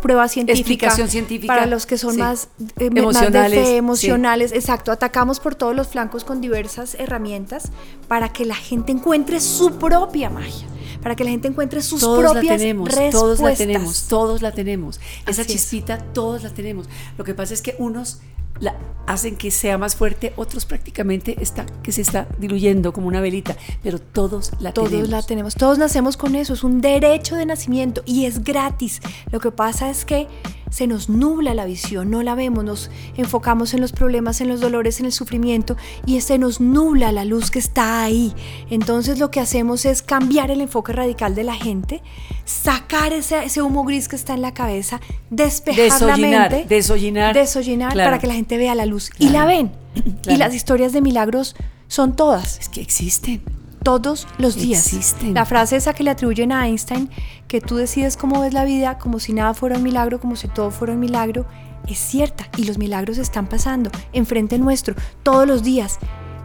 pruebas 0.00 0.32
científicas, 0.32 0.94
científica, 1.10 1.52
para 1.52 1.66
los 1.66 1.86
que 1.86 1.98
son 1.98 2.16
más, 2.16 2.48
eh, 2.78 2.90
emocionales, 2.94 3.68
emocionales, 3.68 4.52
exacto, 4.52 4.92
atacamos 4.92 5.40
por 5.40 5.54
todos 5.54 5.74
los 5.74 5.88
flancos 5.88 6.24
con 6.24 6.40
diversas 6.40 6.94
herramientas 6.94 7.70
para 8.08 8.30
que 8.30 8.44
la 8.44 8.56
gente 8.56 8.92
encuentre 8.92 9.40
su 9.40 9.78
propia 9.78 10.30
magia 10.30 10.66
para 11.02 11.14
que 11.14 11.24
la 11.24 11.30
gente 11.30 11.48
encuentre 11.48 11.82
sus 11.82 12.00
propias 12.00 12.34
la 12.34 12.56
tenemos, 12.56 12.88
respuestas. 12.88 13.20
Todos 13.20 13.40
la 13.40 13.54
tenemos, 13.54 14.08
todos 14.08 14.42
la 14.42 14.52
tenemos. 14.52 15.00
Esa 15.26 15.44
chispita, 15.44 15.98
todos 15.98 16.42
la 16.42 16.50
tenemos. 16.50 16.88
Lo 17.16 17.24
que 17.24 17.34
pasa 17.34 17.54
es 17.54 17.62
que 17.62 17.76
unos 17.78 18.20
la, 18.60 18.74
hacen 19.08 19.36
que 19.36 19.50
sea 19.50 19.78
más 19.78 19.96
fuerte, 19.96 20.34
otros 20.36 20.66
prácticamente 20.66 21.36
está, 21.40 21.64
que 21.82 21.92
se 21.92 22.02
está 22.02 22.28
diluyendo 22.38 22.92
como 22.92 23.08
una 23.08 23.20
velita, 23.20 23.56
pero 23.82 23.98
todos 23.98 24.52
la 24.60 24.72
todos 24.72 24.90
tenemos. 24.90 25.10
la 25.10 25.22
tenemos, 25.22 25.54
todos 25.54 25.78
nacemos 25.78 26.18
con 26.18 26.34
eso, 26.34 26.52
es 26.52 26.62
un 26.62 26.82
derecho 26.82 27.34
de 27.36 27.46
nacimiento 27.46 28.02
y 28.04 28.26
es 28.26 28.44
gratis. 28.44 29.00
Lo 29.32 29.40
que 29.40 29.50
pasa 29.50 29.88
es 29.88 30.04
que 30.04 30.28
se 30.70 30.86
nos 30.86 31.08
nubla 31.08 31.54
la 31.54 31.64
visión, 31.64 32.10
no 32.10 32.22
la 32.22 32.34
vemos, 32.34 32.64
nos 32.64 32.90
enfocamos 33.16 33.74
en 33.74 33.80
los 33.80 33.92
problemas, 33.92 34.40
en 34.40 34.48
los 34.48 34.60
dolores, 34.60 35.00
en 35.00 35.06
el 35.06 35.12
sufrimiento 35.12 35.76
y 36.06 36.20
se 36.20 36.38
nos 36.38 36.60
nubla 36.60 37.12
la 37.12 37.24
luz 37.24 37.50
que 37.50 37.58
está 37.58 38.02
ahí. 38.02 38.34
Entonces 38.70 39.18
lo 39.18 39.30
que 39.30 39.40
hacemos 39.40 39.84
es 39.84 40.02
cambiar 40.02 40.50
el 40.50 40.60
enfoque 40.60 40.92
radical 40.92 41.34
de 41.34 41.44
la 41.44 41.54
gente, 41.54 42.02
sacar 42.44 43.12
ese, 43.12 43.44
ese 43.44 43.62
humo 43.62 43.84
gris 43.84 44.08
que 44.08 44.16
está 44.16 44.34
en 44.34 44.42
la 44.42 44.54
cabeza, 44.54 45.00
despejar 45.30 46.02
la 46.02 46.16
mente, 46.16 46.66
desollinar, 46.68 47.34
desollinar 47.34 47.94
para 47.94 48.18
que 48.18 48.26
la 48.26 48.34
gente 48.34 48.56
vea 48.56 48.74
la 48.74 48.86
luz 48.86 49.10
y 49.18 49.30
la 49.30 49.44
ven. 49.44 49.72
Y 50.28 50.36
las 50.36 50.54
historias 50.54 50.92
de 50.92 51.00
milagros 51.00 51.56
son 51.88 52.14
todas. 52.14 52.60
Es 52.60 52.68
que 52.68 52.80
existen 52.80 53.42
todos 53.88 54.28
los 54.36 54.54
días. 54.56 54.84
Existen. 54.84 55.32
La 55.32 55.46
frase 55.46 55.76
esa 55.76 55.94
que 55.94 56.02
le 56.02 56.10
atribuyen 56.10 56.52
a 56.52 56.66
Einstein, 56.66 57.08
que 57.46 57.62
tú 57.62 57.76
decides 57.76 58.18
cómo 58.18 58.42
ves 58.42 58.52
la 58.52 58.66
vida, 58.66 58.98
como 58.98 59.18
si 59.18 59.32
nada 59.32 59.54
fuera 59.54 59.78
un 59.78 59.82
milagro, 59.82 60.20
como 60.20 60.36
si 60.36 60.46
todo 60.46 60.70
fuera 60.70 60.92
un 60.92 61.00
milagro, 61.00 61.46
es 61.86 61.98
cierta 61.98 62.50
y 62.58 62.64
los 62.64 62.76
milagros 62.76 63.16
están 63.16 63.46
pasando 63.46 63.90
enfrente 64.12 64.58
nuestro 64.58 64.94
todos 65.22 65.48
los 65.48 65.62
días. 65.62 65.98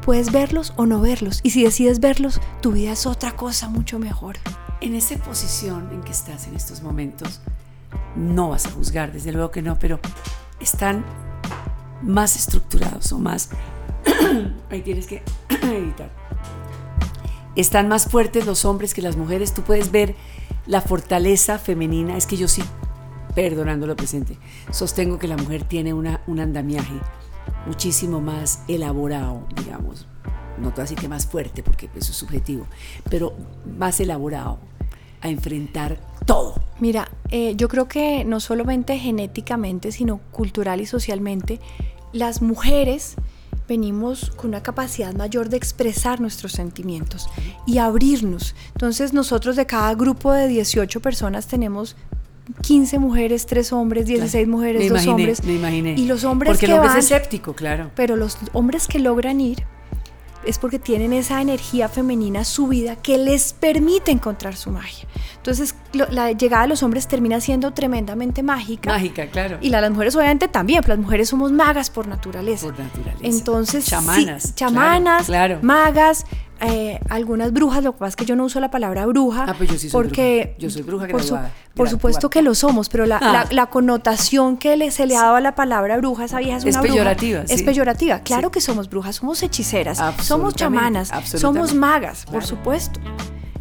puedes 0.06 0.32
verlos 0.32 0.72
o 0.78 0.86
no 0.86 1.02
verlos. 1.02 1.42
Y 1.44 1.50
si 1.50 1.66
decides 1.66 2.00
verlos, 2.00 2.40
tu 2.62 2.72
vida 2.72 2.94
es 2.94 3.06
otra 3.06 3.36
cosa 3.36 3.68
mucho 3.68 4.00
mejor. 4.00 4.38
En 4.80 4.96
esa 4.96 5.18
posición 5.18 5.90
en 5.92 6.02
que 6.02 6.14
estás 6.14 6.48
en 6.48 6.56
estos 6.56 6.82
momentos, 6.82 7.42
no 8.16 8.52
vas 8.52 8.68
a 8.68 8.72
juzgar, 8.72 9.12
desde 9.12 9.34
luego 9.34 9.52
que 9.52 9.62
no, 9.62 9.78
pero 9.78 10.00
están 10.62 11.04
más 12.02 12.38
estructurados 12.38 13.12
o 13.12 13.20
más... 13.20 13.50
Ahí 14.70 14.82
tienes 14.82 15.08
que 15.08 15.22
editar. 15.50 16.10
Están 17.56 17.88
más 17.88 18.06
fuertes 18.06 18.46
los 18.46 18.66
hombres 18.66 18.94
que 18.94 19.02
las 19.02 19.16
mujeres. 19.16 19.54
Tú 19.54 19.62
puedes 19.62 19.92
ver 19.92 20.16
la 20.66 20.82
fortaleza 20.82 21.60
femenina. 21.60 22.18
Es 22.18 22.26
que 22.26 22.38
yo 22.38 22.48
sí, 22.48 22.64
perdonando 23.36 23.88
lo 23.88 23.96
presente, 23.96 24.38
sostengo 24.72 25.20
que 25.20 25.28
la 25.28 25.38
mujer 25.38 25.64
tiene 25.64 25.94
una, 25.94 26.22
un 26.28 26.40
andamiaje 26.40 26.94
muchísimo 27.66 28.22
más 28.22 28.64
elaborado, 28.68 29.48
digamos. 29.56 30.08
No 30.60 30.72
todo 30.72 30.84
así 30.84 30.96
que 30.96 31.08
más 31.08 31.26
fuerte, 31.26 31.64
porque 31.64 31.90
eso 31.96 32.12
es 32.12 32.18
subjetivo, 32.18 32.68
pero 33.10 33.34
más 33.78 34.00
elaborado 34.00 34.60
a 35.22 35.30
enfrentar 35.30 36.00
todo. 36.26 36.56
Mira, 36.80 37.10
eh, 37.30 37.56
yo 37.56 37.68
creo 37.70 37.88
que 37.88 38.24
no 38.26 38.40
solamente 38.40 38.98
genéticamente, 38.98 39.92
sino 39.92 40.20
cultural 40.32 40.82
y 40.82 40.86
socialmente, 40.86 41.60
las 42.12 42.42
mujeres 42.42 43.16
venimos 43.68 44.32
con 44.36 44.50
una 44.50 44.64
capacidad 44.64 45.14
mayor 45.14 45.50
de 45.50 45.58
expresar 45.58 46.20
nuestros 46.20 46.52
sentimientos 46.54 47.28
y 47.66 47.78
abrirnos. 47.78 48.56
Entonces 48.74 49.14
nosotros 49.14 49.56
de 49.56 49.66
cada 49.66 49.94
grupo 49.96 50.32
de 50.32 50.48
18 50.48 51.02
personas 51.02 51.48
tenemos 51.48 51.96
15 52.62 53.00
mujeres, 53.00 53.46
3 53.46 53.74
hombres, 53.74 54.06
16 54.06 54.48
mujeres, 54.48 54.90
2 54.90 55.08
hombres. 55.08 55.44
Me 55.44 55.54
imaginé. 55.54 55.94
Y 55.94 56.06
los 56.06 56.24
hombres 56.24 56.52
Porque 56.52 56.66
que 56.66 56.72
el 56.72 56.78
hombre 56.78 56.90
van, 56.90 57.00
es 57.00 57.06
escéptico, 57.06 57.54
claro. 57.54 57.92
pero 57.96 58.16
los 58.16 58.38
hombres 58.52 58.88
que 58.88 59.00
logran 59.00 59.40
ir 59.40 59.66
es 60.46 60.60
porque 60.60 60.80
tienen 60.80 61.14
esa 61.14 61.42
energía 61.42 61.90
femenina 61.90 62.44
subida 62.44 62.96
que 62.96 63.18
les 63.18 63.54
permite 63.54 64.12
encontrar 64.12 64.56
su 64.56 64.70
magia. 64.72 65.08
Entonces, 65.38 65.76
lo- 65.94 66.08
la 66.10 66.32
llegada 66.32 66.64
de 66.64 66.70
los 66.70 66.84
hombres 66.84 67.08
termina 67.08 67.40
siendo 67.42 67.72
tremendamente 67.72 68.44
mágica. 68.44 68.92
Mágica, 68.92 69.28
claro. 69.28 69.58
Y 69.62 69.70
la 69.70 69.78
de 69.78 69.82
las 69.84 69.92
mujeres 69.92 70.16
obviamente 70.16 70.48
también, 70.48 70.82
pero 70.82 70.96
las 70.96 71.04
mujeres 71.04 71.30
somos 71.30 71.52
magas 71.52 71.90
por 71.90 72.08
naturaleza. 72.08 72.68
Por 72.68 72.80
naturaleza. 72.80 73.20
Entonces, 73.26 73.84
sí, 73.86 73.92
chamanas. 73.92 74.56
chamanas, 74.56 75.26
claro, 75.26 75.60
claro. 75.60 75.66
magas, 75.66 76.26
eh, 76.62 77.00
algunas 77.10 77.52
brujas, 77.52 77.84
lo 77.84 77.94
que 77.94 78.00
pasa 78.00 78.10
es 78.10 78.16
que 78.16 78.26
yo 78.26 78.36
no 78.36 78.46
uso 78.46 78.60
la 78.60 78.72
palabra 78.72 79.06
bruja. 79.06 79.46
Ah, 79.48 79.54
pues 79.58 79.70
yo 79.70 79.78
sí 79.78 79.90
soy 79.90 80.02
porque 80.04 80.42
bruja. 80.46 80.58
Yo 80.60 80.70
soy 80.70 80.82
bruja 80.84 81.08
por, 81.08 81.22
graduada, 81.22 81.52
por 81.76 81.90
supuesto 81.90 82.30
que 82.30 82.42
lo 82.42 82.56
somos, 82.56 82.88
pero 82.90 83.06
la, 83.06 83.18
Ah. 83.18 83.32
la- 83.34 83.48
la 83.52 83.66
connotación 83.68 84.58
que 84.58 84.78
le, 84.78 84.92
se 84.92 85.06
le 85.06 85.16
ha 85.18 85.24
dado 85.24 85.36
a 85.36 85.42
la 85.42 85.56
palabra 85.56 85.98
bruja, 85.98 86.26
esa 86.26 86.40
vieja 86.40 86.58
es 86.58 86.64
Es 86.66 86.76
una 86.76 86.82
bruja, 86.82 86.94
peyorativa, 86.94 87.42
Es 87.50 87.64
peyorativa. 87.64 88.20
Claro 88.20 88.48
Sí. 88.50 88.52
que 88.54 88.62
somos 88.62 88.90
brujas, 88.90 89.18
somos 89.18 89.44
hechiceras, 89.44 90.00
somos 90.22 90.56
chamanas, 90.56 91.12
somos 91.26 91.74
magas, 91.74 92.26
por 92.32 92.46
supuesto. 92.46 93.00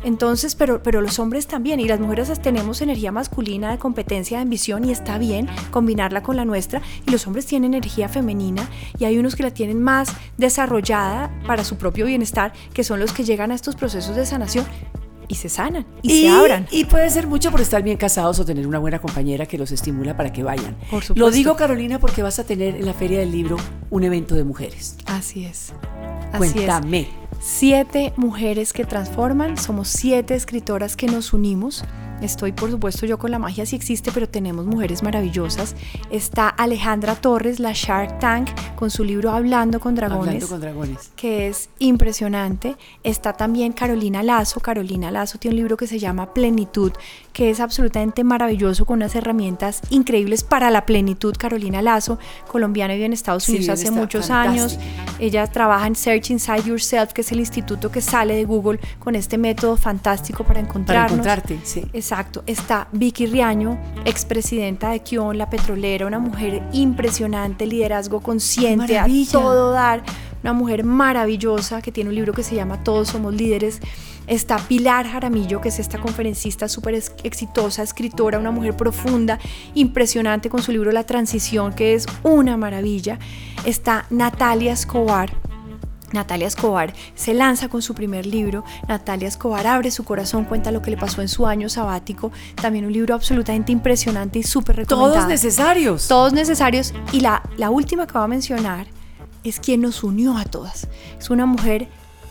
Entonces, 0.04 0.54
pero, 0.54 0.82
pero 0.82 1.00
los 1.00 1.18
hombres 1.18 1.46
también, 1.46 1.80
y 1.80 1.86
las 1.86 2.00
mujeres 2.00 2.40
tenemos 2.40 2.82
energía 2.82 3.12
masculina 3.12 3.70
de 3.70 3.78
competencia, 3.78 4.38
de 4.38 4.42
ambición, 4.42 4.84
y 4.84 4.90
está 4.90 5.18
bien 5.18 5.48
combinarla 5.70 6.22
con 6.22 6.36
la 6.36 6.44
nuestra, 6.44 6.82
y 7.06 7.10
los 7.10 7.26
hombres 7.26 7.46
tienen 7.46 7.74
energía 7.74 8.08
femenina, 8.08 8.68
y 8.98 9.04
hay 9.04 9.18
unos 9.18 9.36
que 9.36 9.42
la 9.42 9.50
tienen 9.50 9.82
más 9.82 10.12
desarrollada 10.38 11.30
para 11.46 11.64
su 11.64 11.76
propio 11.76 12.06
bienestar, 12.06 12.52
que 12.72 12.84
son 12.84 13.00
los 13.00 13.12
que 13.12 13.24
llegan 13.24 13.52
a 13.52 13.54
estos 13.54 13.76
procesos 13.76 14.16
de 14.16 14.26
sanación 14.26 14.66
y 15.28 15.36
se 15.36 15.48
sanan, 15.48 15.86
y, 16.02 16.22
se 16.22 16.28
abran. 16.28 16.66
Y 16.70 16.84
puede 16.84 17.08
ser 17.08 17.26
mucho 17.26 17.50
por 17.50 17.62
estar 17.62 17.82
bien 17.82 17.96
casados 17.96 18.38
o 18.38 18.44
tener 18.44 18.66
una 18.66 18.78
buena 18.78 18.98
compañera 18.98 19.46
que 19.46 19.56
los 19.56 19.72
estimula 19.72 20.14
para 20.14 20.30
que 20.30 20.42
vayan. 20.42 20.76
Por 20.90 21.16
Lo 21.16 21.30
digo, 21.30 21.56
Carolina, 21.56 21.98
porque 21.98 22.22
vas 22.22 22.38
a 22.38 22.44
tener 22.44 22.76
en 22.76 22.84
la 22.84 22.92
Feria 22.92 23.20
del 23.20 23.32
Libro 23.32 23.56
un 23.88 24.04
evento 24.04 24.34
de 24.34 24.44
mujeres. 24.44 24.96
Así 25.06 25.46
es. 25.46 25.72
Así 26.32 26.58
es. 26.58 27.12
Siete 27.44 28.12
mujeres 28.16 28.72
que 28.72 28.84
transforman, 28.84 29.58
somos 29.58 29.88
siete 29.88 30.36
escritoras 30.36 30.94
que 30.94 31.08
nos 31.08 31.32
unimos. 31.32 31.82
Estoy, 32.22 32.52
por 32.52 32.70
supuesto, 32.70 33.04
yo 33.04 33.18
con 33.18 33.30
la 33.30 33.38
magia 33.38 33.66
sí 33.66 33.76
existe, 33.76 34.10
pero 34.12 34.28
tenemos 34.28 34.64
mujeres 34.64 35.02
maravillosas. 35.02 35.74
Está 36.10 36.48
Alejandra 36.48 37.16
Torres, 37.16 37.58
la 37.58 37.72
Shark 37.74 38.18
Tank, 38.20 38.48
con 38.76 38.90
su 38.90 39.04
libro 39.04 39.30
Hablando 39.32 39.80
con 39.80 39.94
Dragones. 39.94 40.26
Hablando 40.28 40.48
con 40.48 40.60
dragones. 40.60 41.10
que 41.16 41.48
es 41.48 41.68
impresionante. 41.78 42.76
Está 43.02 43.32
también 43.32 43.72
Carolina 43.72 44.22
Lazo. 44.22 44.60
Carolina 44.60 45.10
Lazo 45.10 45.38
tiene 45.38 45.54
un 45.54 45.58
libro 45.58 45.76
que 45.76 45.86
se 45.86 45.98
llama 45.98 46.32
Plenitud, 46.32 46.92
que 47.32 47.50
es 47.50 47.60
absolutamente 47.60 48.24
maravilloso 48.24 48.84
con 48.86 48.96
unas 48.98 49.14
herramientas 49.14 49.80
increíbles 49.90 50.44
para 50.44 50.70
la 50.70 50.86
plenitud. 50.86 51.34
Carolina 51.38 51.82
Lazo, 51.82 52.18
colombiana, 52.48 52.94
vive 52.94 53.06
en 53.06 53.12
Estados 53.12 53.48
Unidos 53.48 53.68
hace 53.68 53.90
muchos 53.90 54.30
años. 54.30 54.78
Ella 55.18 55.46
trabaja 55.46 55.86
en 55.86 55.96
Search 55.96 56.30
Inside 56.30 56.62
Yourself, 56.64 57.12
que 57.12 57.20
es 57.22 57.32
el 57.32 57.40
instituto 57.40 57.90
que 57.90 58.00
sale 58.00 58.34
de 58.34 58.44
Google 58.44 58.78
con 58.98 59.14
este 59.14 59.38
método 59.38 59.76
fantástico 59.76 60.44
para 60.44 60.52
Para 60.52 60.60
encontrarnos. 60.68 61.12
encontrarte, 61.12 61.58
sí. 61.64 61.84
Exacto. 62.12 62.44
Está 62.46 62.88
Vicky 62.92 63.24
Riaño, 63.24 63.80
expresidenta 64.04 64.90
de 64.90 65.00
Kion, 65.00 65.38
la 65.38 65.48
petrolera, 65.48 66.06
una 66.06 66.18
mujer 66.18 66.62
impresionante, 66.74 67.64
liderazgo 67.64 68.20
consciente, 68.20 68.98
a 68.98 69.06
todo 69.30 69.72
dar, 69.72 70.02
una 70.42 70.52
mujer 70.52 70.84
maravillosa 70.84 71.80
que 71.80 71.90
tiene 71.90 72.10
un 72.10 72.16
libro 72.16 72.34
que 72.34 72.42
se 72.42 72.54
llama 72.54 72.84
Todos 72.84 73.08
somos 73.08 73.32
líderes. 73.32 73.80
Está 74.26 74.58
Pilar 74.58 75.06
Jaramillo, 75.06 75.62
que 75.62 75.70
es 75.70 75.78
esta 75.78 75.98
conferencista 75.98 76.68
súper 76.68 77.02
exitosa, 77.22 77.82
escritora, 77.82 78.38
una 78.38 78.50
mujer 78.50 78.76
profunda, 78.76 79.38
impresionante 79.72 80.50
con 80.50 80.60
su 80.60 80.70
libro 80.70 80.92
La 80.92 81.04
Transición, 81.04 81.72
que 81.72 81.94
es 81.94 82.04
una 82.24 82.58
maravilla. 82.58 83.18
Está 83.64 84.04
Natalia 84.10 84.74
Escobar, 84.74 85.32
Natalia 86.12 86.46
Escobar 86.46 86.92
se 87.14 87.34
lanza 87.34 87.68
con 87.68 87.82
su 87.82 87.94
primer 87.94 88.26
libro. 88.26 88.64
Natalia 88.88 89.28
Escobar 89.28 89.66
abre 89.66 89.90
su 89.90 90.04
corazón, 90.04 90.44
cuenta 90.44 90.70
lo 90.70 90.82
que 90.82 90.90
le 90.90 90.96
pasó 90.96 91.22
en 91.22 91.28
su 91.28 91.46
año 91.46 91.68
sabático. 91.68 92.32
También 92.60 92.84
un 92.84 92.92
libro 92.92 93.14
absolutamente 93.14 93.72
impresionante 93.72 94.38
y 94.38 94.42
súper 94.42 94.76
recomendado. 94.76 95.14
Todos 95.14 95.28
necesarios. 95.28 96.08
Todos 96.08 96.32
necesarios. 96.32 96.92
Y 97.12 97.20
la, 97.20 97.42
la 97.56 97.70
última 97.70 98.06
que 98.06 98.12
voy 98.14 98.22
a 98.24 98.28
mencionar 98.28 98.86
es 99.44 99.58
quien 99.58 99.80
nos 99.80 100.04
unió 100.04 100.36
a 100.36 100.44
todas. 100.44 100.88
Es 101.18 101.30
una 101.30 101.46
mujer 101.46 101.88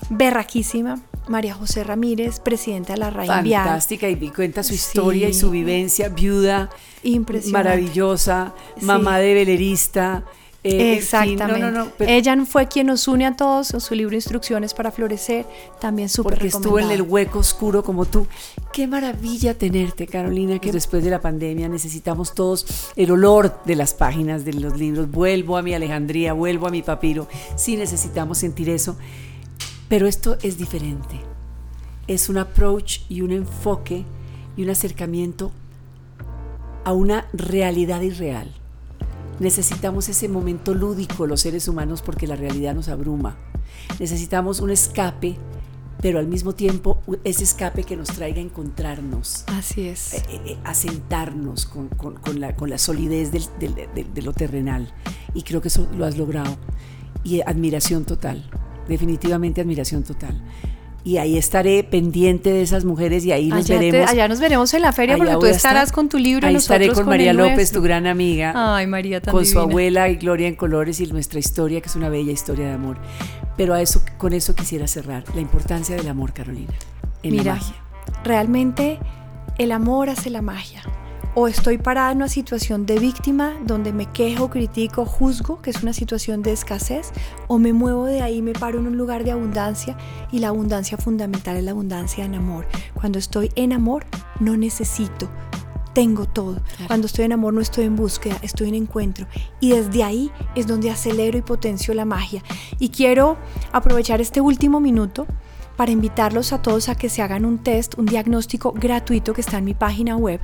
berraquísima, 0.10 1.00
María 1.28 1.54
José 1.54 1.84
Ramírez, 1.84 2.40
presidenta 2.40 2.94
de 2.94 3.00
la 3.00 3.10
RAI. 3.10 3.28
Fantástica 3.28 4.10
y 4.10 4.16
cuenta 4.30 4.64
su 4.64 4.70
Sí. 4.70 4.76
historia 4.76 5.30
y 5.30 5.34
su 5.34 5.50
vivencia, 5.52 6.10
viuda, 6.10 6.70
Impresionante. 7.04 7.70
maravillosa, 7.70 8.54
Sí. 8.78 8.86
mamá 8.86 9.20
de 9.20 9.34
velerista. 9.34 10.24
Eh, 10.64 10.92
en 10.92 10.98
Exactamente. 11.00 11.60
no, 11.60 11.72
no, 11.72 11.86
no, 11.86 11.92
pero- 11.98 12.12
Ella 12.12 12.38
fue 12.46 12.68
quien 12.68 12.88
nos 12.88 13.08
une 13.08 13.26
a 13.26 13.36
todos, 13.36 13.68
su 13.68 13.96
libro 13.96 14.14
Instrucciones 14.16 14.76
para 14.76 14.92
Florecer, 14.92 15.48
también 15.80 16.08
súper 16.08 16.34
porque 16.34 16.48
estuvo 16.50 16.78
en 16.80 16.92
el 16.92 17.02
hueco 17.02 17.40
oscuro 17.40 17.84
como 17.84 18.06
tú. 18.06 18.28
Qué 18.72 18.86
maravilla 18.86 19.58
tenerte, 19.58 20.06
Carolina, 20.06 20.60
que 20.60 20.72
después 20.72 21.04
de 21.04 21.10
la 21.10 21.20
pandemia 21.20 21.68
necesitamos 21.68 22.36
todos 22.36 22.92
el 22.96 23.10
olor 23.10 23.60
de 23.66 23.76
las 23.76 23.96
páginas 23.96 24.46
de 24.46 24.54
los 24.54 24.78
libros. 24.78 25.10
Vuelvo 25.10 25.58
a 25.58 25.64
mi 25.64 25.74
Alejandría, 25.74 26.34
vuelvo 26.34 26.68
a 26.68 26.70
mi 26.70 26.84
papiro. 26.84 27.28
Sí 27.56 27.76
necesitamos 27.76 28.38
sentir 28.38 28.70
eso, 28.70 28.96
pero 29.90 30.08
esto 30.08 30.38
es 30.44 30.58
diferente. 30.60 31.20
Es 32.08 32.30
un 32.30 32.38
approach 32.38 33.00
y 33.10 33.22
un 33.22 33.32
enfoque 33.32 34.06
y 34.56 34.64
un 34.64 34.70
acercamiento 34.70 35.52
a 36.84 36.94
una 36.94 37.26
realidad 37.34 38.02
irreal. 38.02 38.52
Necesitamos 39.42 40.08
ese 40.08 40.30
momento 40.30 40.76
lúdico 40.76 41.26
los 41.26 41.42
seres 41.42 41.68
humanos 41.68 42.04
porque 42.04 42.28
la 42.28 42.36
realidad 42.36 42.76
nos 42.76 42.90
abruma. 42.90 43.36
Necesitamos 44.00 44.60
un 44.60 44.70
escape, 44.70 45.36
pero 46.00 46.20
al 46.20 46.28
mismo 46.28 46.54
tiempo 46.54 47.02
ese 47.24 47.44
escape 47.44 47.84
que 47.84 47.98
nos 47.98 48.10
traiga 48.10 48.38
a 48.38 48.44
encontrarnos, 48.44 49.44
Así 49.48 49.88
es. 49.88 50.14
eh, 50.14 50.24
eh, 50.46 50.58
a 50.64 50.76
sentarnos 50.76 51.66
con, 51.66 51.88
con- 51.90 52.16
con 52.18 52.40
la, 52.40 52.56
con 52.56 52.70
la 52.70 52.78
solidez 52.78 53.32
del- 53.32 53.44
del- 53.60 53.74
del- 53.96 54.14
de 54.14 54.22
lo 54.22 54.32
terrenal. 54.32 54.94
Y 55.34 55.42
creo 55.42 55.60
que 55.60 55.70
eso 55.70 55.88
lo 55.98 56.06
has 56.06 56.20
logrado. 56.20 56.56
Y 57.24 57.40
eh, 57.40 57.44
admiración 57.48 58.06
total, 58.06 58.48
definitivamente 58.88 59.60
admiración 59.60 60.04
total. 60.04 60.40
Y 61.04 61.18
ahí 61.18 61.36
estaré 61.36 61.84
pendiente 61.84 62.52
de 62.54 62.62
esas 62.62 62.86
mujeres 62.86 63.26
y 63.26 63.32
ahí 63.32 63.48
nos 63.48 63.66
allá, 63.66 63.80
te- 63.80 63.86
veremos. 63.92 64.12
allá 64.12 64.28
nos 64.28 64.40
veremos 64.40 64.72
en 64.76 64.82
la 64.84 64.92
feria 64.92 65.16
Allá 65.16 65.24
porque 65.24 65.40
tú 65.40 65.46
estarás 65.48 65.84
estar. 65.86 65.96
con 65.96 66.10
tu 66.10 66.20
libro. 66.20 66.48
Ahí 66.48 66.54
nosotros 66.54 66.80
estaré 66.82 66.94
con 66.96 67.08
María 67.10 67.34
López, 67.34 67.56
nuestro. 67.56 67.80
tu 67.82 67.84
gran 67.86 68.06
amiga. 68.06 68.54
Ay, 68.76 68.86
María 68.86 69.20
tan 69.20 69.32
con 69.32 69.44
su 69.44 69.54
divina. 69.54 69.64
abuela 69.64 70.10
y 70.10 70.16
Gloria 70.18 70.48
en 70.48 70.56
colores 70.56 71.00
y 71.00 71.08
nuestra 71.08 71.40
historia, 71.40 71.82
que 71.82 71.88
es 71.90 71.96
una 71.96 72.10
bella 72.10 72.32
historia 72.32 72.68
de 72.68 72.74
amor. 72.74 72.98
Pero 73.58 73.74
a 73.74 73.82
eso, 73.82 74.02
con 74.20 74.34
eso 74.34 74.54
quisiera 74.54 74.86
cerrar, 74.88 75.24
la 75.34 75.42
importancia 75.42 75.96
del 75.96 76.08
amor, 76.08 76.34
Carolina, 76.34 76.74
en 77.24 77.32
Mira, 77.32 77.44
la 77.46 77.54
magia. 77.56 77.76
realmente 78.24 79.00
el 79.58 79.72
amor 79.72 80.10
hace 80.10 80.30
la 80.30 80.42
magia. 80.44 80.82
O 81.34 81.48
estoy 81.48 81.78
parada 81.78 82.12
en 82.12 82.18
una 82.18 82.28
situación 82.28 82.86
de 82.86 83.00
víctima 83.00 83.54
donde 83.66 83.94
me 83.94 84.06
quejo, 84.06 84.50
critico, 84.50 85.06
juzgo, 85.06 85.62
que 85.62 85.70
es 85.70 85.82
una 85.82 85.94
situación 85.94 86.42
de 86.42 86.52
escasez, 86.52 87.12
o 87.48 87.58
me 87.58 87.72
muevo 87.72 88.06
de 88.06 88.22
ahí, 88.22 88.42
me 88.42 88.52
paro 88.52 88.80
en 88.80 88.88
un 88.88 88.98
lugar 88.98 89.24
de 89.24 89.32
abundancia 89.32 89.98
y 90.30 90.40
la 90.40 90.50
abundancia 90.50 90.98
fundamental 90.98 91.56
es 91.56 91.64
la 91.64 91.72
abundancia 91.72 92.26
en 92.26 92.36
amor. 92.36 92.68
Cuando 92.94 93.18
estoy 93.18 93.50
en 93.56 93.72
amor, 93.72 94.06
no 94.42 94.58
necesito 94.58 95.30
tengo 95.94 96.26
todo. 96.26 96.62
Cuando 96.88 97.08
estoy 97.08 97.26
en 97.26 97.34
amor 97.34 97.54
no 97.54 97.62
estoy 97.62 97.86
en 97.86 97.96
búsqueda, 97.96 98.38
estoy 98.42 98.70
en 98.70 98.76
encuentro. 98.76 99.28
Y 99.60 99.72
desde 99.72 100.04
ahí 100.04 100.32
es 100.56 100.68
donde 100.68 100.90
acelero 100.90 101.38
y 101.38 101.42
potencio 101.42 101.94
la 101.94 102.06
magia. 102.06 102.44
Y 102.80 102.90
quiero 102.90 103.38
aprovechar 103.72 104.22
este 104.22 104.42
último 104.42 104.80
minuto 104.80 105.28
para 105.82 105.94
invitarlos 105.94 106.54
a 106.54 106.62
todos 106.62 106.90
a 106.90 106.96
que 106.96 107.10
se 107.10 107.24
hagan 107.24 107.44
un 107.44 107.58
test, 107.58 107.98
un 107.98 108.06
diagnóstico 108.06 108.72
gratuito 108.72 109.34
que 109.34 109.42
está 109.42 109.58
en 109.58 109.66
mi 109.66 109.74
página 109.74 110.16
web 110.16 110.40